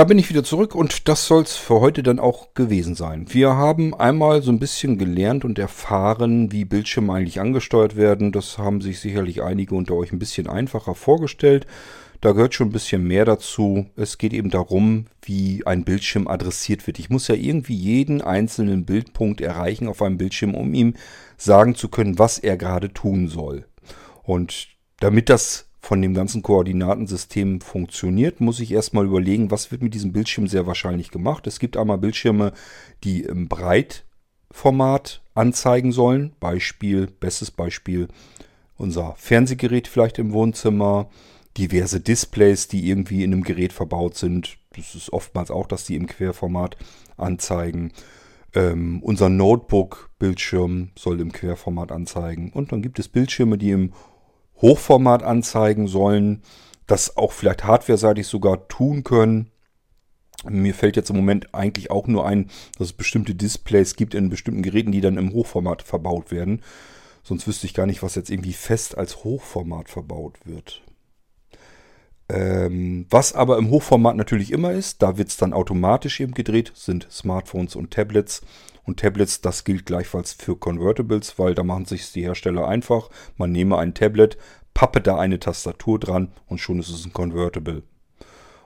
[0.00, 3.26] Da bin ich wieder zurück und das soll es für heute dann auch gewesen sein.
[3.28, 8.32] Wir haben einmal so ein bisschen gelernt und erfahren, wie Bildschirme eigentlich angesteuert werden.
[8.32, 11.66] Das haben sich sicherlich einige unter euch ein bisschen einfacher vorgestellt.
[12.22, 13.90] Da gehört schon ein bisschen mehr dazu.
[13.94, 16.98] Es geht eben darum, wie ein Bildschirm adressiert wird.
[16.98, 20.94] Ich muss ja irgendwie jeden einzelnen Bildpunkt erreichen auf einem Bildschirm, um ihm
[21.36, 23.66] sagen zu können, was er gerade tun soll.
[24.22, 29.94] Und damit das von dem ganzen Koordinatensystem funktioniert, muss ich erstmal überlegen, was wird mit
[29.94, 31.46] diesem Bildschirm sehr wahrscheinlich gemacht.
[31.46, 32.52] Es gibt einmal Bildschirme,
[33.02, 36.32] die im Breitformat anzeigen sollen.
[36.38, 38.08] Beispiel, bestes Beispiel,
[38.76, 41.08] unser Fernsehgerät vielleicht im Wohnzimmer,
[41.56, 44.58] diverse Displays, die irgendwie in einem Gerät verbaut sind.
[44.76, 46.76] Das ist oftmals auch, dass die im Querformat
[47.16, 47.92] anzeigen.
[48.54, 52.50] Ähm, unser Notebook-Bildschirm soll im Querformat anzeigen.
[52.52, 53.92] Und dann gibt es Bildschirme, die im
[54.62, 56.42] Hochformat anzeigen sollen,
[56.86, 59.50] das auch vielleicht hardware-seitig sogar tun können.
[60.48, 64.30] Mir fällt jetzt im Moment eigentlich auch nur ein, dass es bestimmte Displays gibt in
[64.30, 66.62] bestimmten Geräten, die dann im Hochformat verbaut werden.
[67.22, 70.82] Sonst wüsste ich gar nicht, was jetzt irgendwie fest als Hochformat verbaut wird.
[72.32, 76.70] Ähm, was aber im Hochformat natürlich immer ist, da wird es dann automatisch eben gedreht,
[76.74, 78.42] sind Smartphones und Tablets.
[78.84, 83.10] Und Tablets, das gilt gleichfalls für Convertibles, weil da machen sich die Hersteller einfach.
[83.36, 84.38] Man nehme ein Tablet,
[84.74, 87.82] pappe da eine Tastatur dran und schon ist es ein Convertible.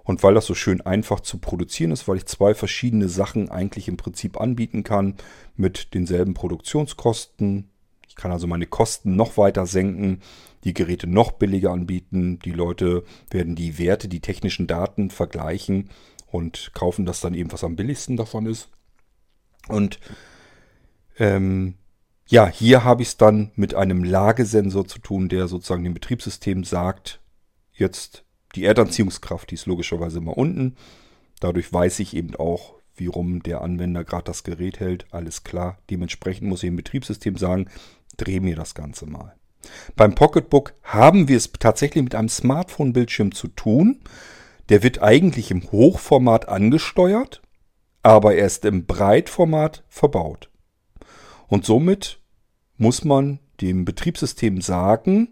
[0.02, 3.88] Und weil das so schön einfach zu produzieren ist, weil ich zwei verschiedene Sachen eigentlich
[3.88, 5.14] im Prinzip anbieten kann
[5.56, 7.70] mit denselben Produktionskosten.
[8.06, 10.20] Ich kann also meine Kosten noch weiter senken,
[10.64, 12.38] die Geräte noch billiger anbieten.
[12.40, 15.90] Die Leute werden die Werte, die technischen Daten vergleichen
[16.26, 18.70] und kaufen das dann eben, was am billigsten davon ist.
[19.68, 20.00] Und
[21.18, 21.74] ähm,
[22.26, 26.64] ja, hier habe ich es dann mit einem Lagesensor zu tun, der sozusagen dem Betriebssystem
[26.64, 27.20] sagt,
[27.72, 30.76] jetzt die Erdanziehungskraft, die ist logischerweise immer unten.
[31.40, 35.06] Dadurch weiß ich eben auch, wie rum der Anwender gerade das Gerät hält.
[35.12, 35.78] Alles klar.
[35.90, 37.68] Dementsprechend muss ich dem Betriebssystem sagen,
[38.16, 39.34] dreh mir das Ganze mal.
[39.96, 44.00] Beim Pocketbook haben wir es tatsächlich mit einem Smartphone-Bildschirm zu tun.
[44.68, 47.42] Der wird eigentlich im Hochformat angesteuert,
[48.02, 50.50] aber er ist im Breitformat verbaut.
[51.48, 52.20] Und somit
[52.76, 55.28] muss man dem Betriebssystem sagen,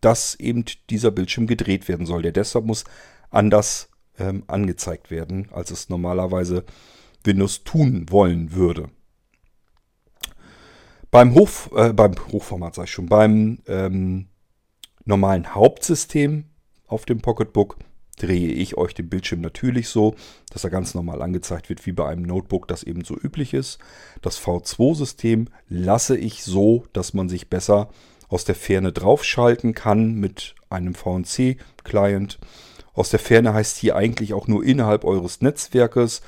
[0.00, 2.22] dass eben dieser Bildschirm gedreht werden soll.
[2.22, 2.84] Der deshalb muss
[3.30, 3.88] anders
[4.18, 6.64] ähm, angezeigt werden, als es normalerweise
[7.24, 8.90] Windows tun wollen würde.
[11.12, 14.28] Beim, Hoch, äh, beim Hochformat, sag ich schon, beim ähm,
[15.04, 16.44] normalen Hauptsystem
[16.86, 17.76] auf dem Pocketbook
[18.16, 20.14] drehe ich euch den Bildschirm natürlich so,
[20.50, 23.78] dass er ganz normal angezeigt wird, wie bei einem Notebook das eben so üblich ist.
[24.22, 27.90] Das V2-System lasse ich so, dass man sich besser
[28.28, 32.38] aus der Ferne draufschalten kann mit einem VNC-Client.
[32.94, 36.22] Aus der Ferne heißt hier eigentlich auch nur innerhalb eures Netzwerkes,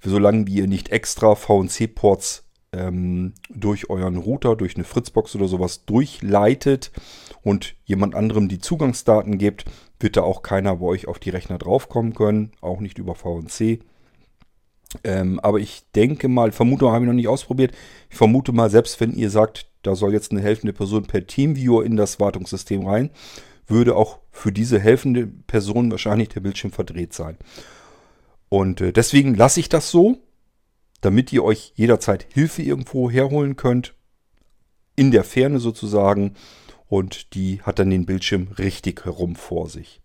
[0.00, 6.92] solange ihr nicht extra VNC-Ports ähm, durch euren Router, durch eine Fritzbox oder sowas durchleitet
[7.42, 9.64] und jemand anderem die Zugangsdaten gibt,
[9.98, 13.80] wird da auch keiner bei euch auf die Rechner draufkommen können, auch nicht über VNC.
[15.04, 17.72] Ähm, aber ich denke mal, Vermutung habe ich noch nicht ausprobiert.
[18.08, 21.84] Ich vermute mal, selbst wenn ihr sagt, da soll jetzt eine helfende Person per Teamviewer
[21.84, 23.10] in das Wartungssystem rein,
[23.66, 27.36] würde auch für diese helfende Person wahrscheinlich der Bildschirm verdreht sein.
[28.48, 30.18] Und äh, deswegen lasse ich das so,
[31.00, 33.94] damit ihr euch jederzeit Hilfe irgendwo herholen könnt.
[34.96, 36.34] In der Ferne sozusagen.
[36.88, 40.00] Und die hat dann den Bildschirm richtig herum vor sich.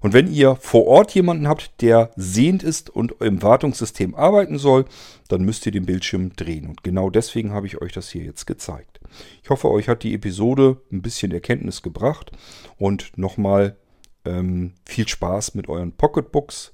[0.00, 4.84] Und wenn ihr vor Ort jemanden habt, der sehend ist und im Wartungssystem arbeiten soll,
[5.28, 6.66] dann müsst ihr den Bildschirm drehen.
[6.66, 9.00] Und genau deswegen habe ich euch das hier jetzt gezeigt.
[9.42, 12.32] Ich hoffe, euch hat die Episode ein bisschen Erkenntnis gebracht.
[12.76, 13.76] Und nochmal
[14.24, 16.72] ähm, viel Spaß mit euren Pocketbooks,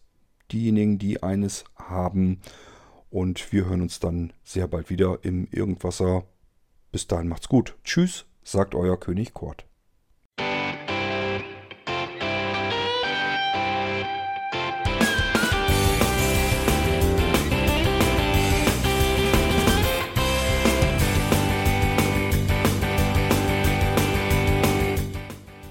[0.51, 2.41] diejenigen, die eines haben.
[3.11, 6.25] Und wir hören uns dann sehr bald wieder im Irgendwasser.
[6.93, 7.77] Bis dahin macht's gut.
[7.85, 9.65] Tschüss, sagt euer König Kurt.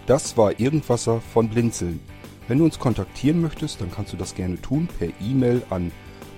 [0.07, 1.99] Das war Irgendwasser von Blinzeln.
[2.47, 5.91] Wenn du uns kontaktieren möchtest, dann kannst du das gerne tun per E-Mail an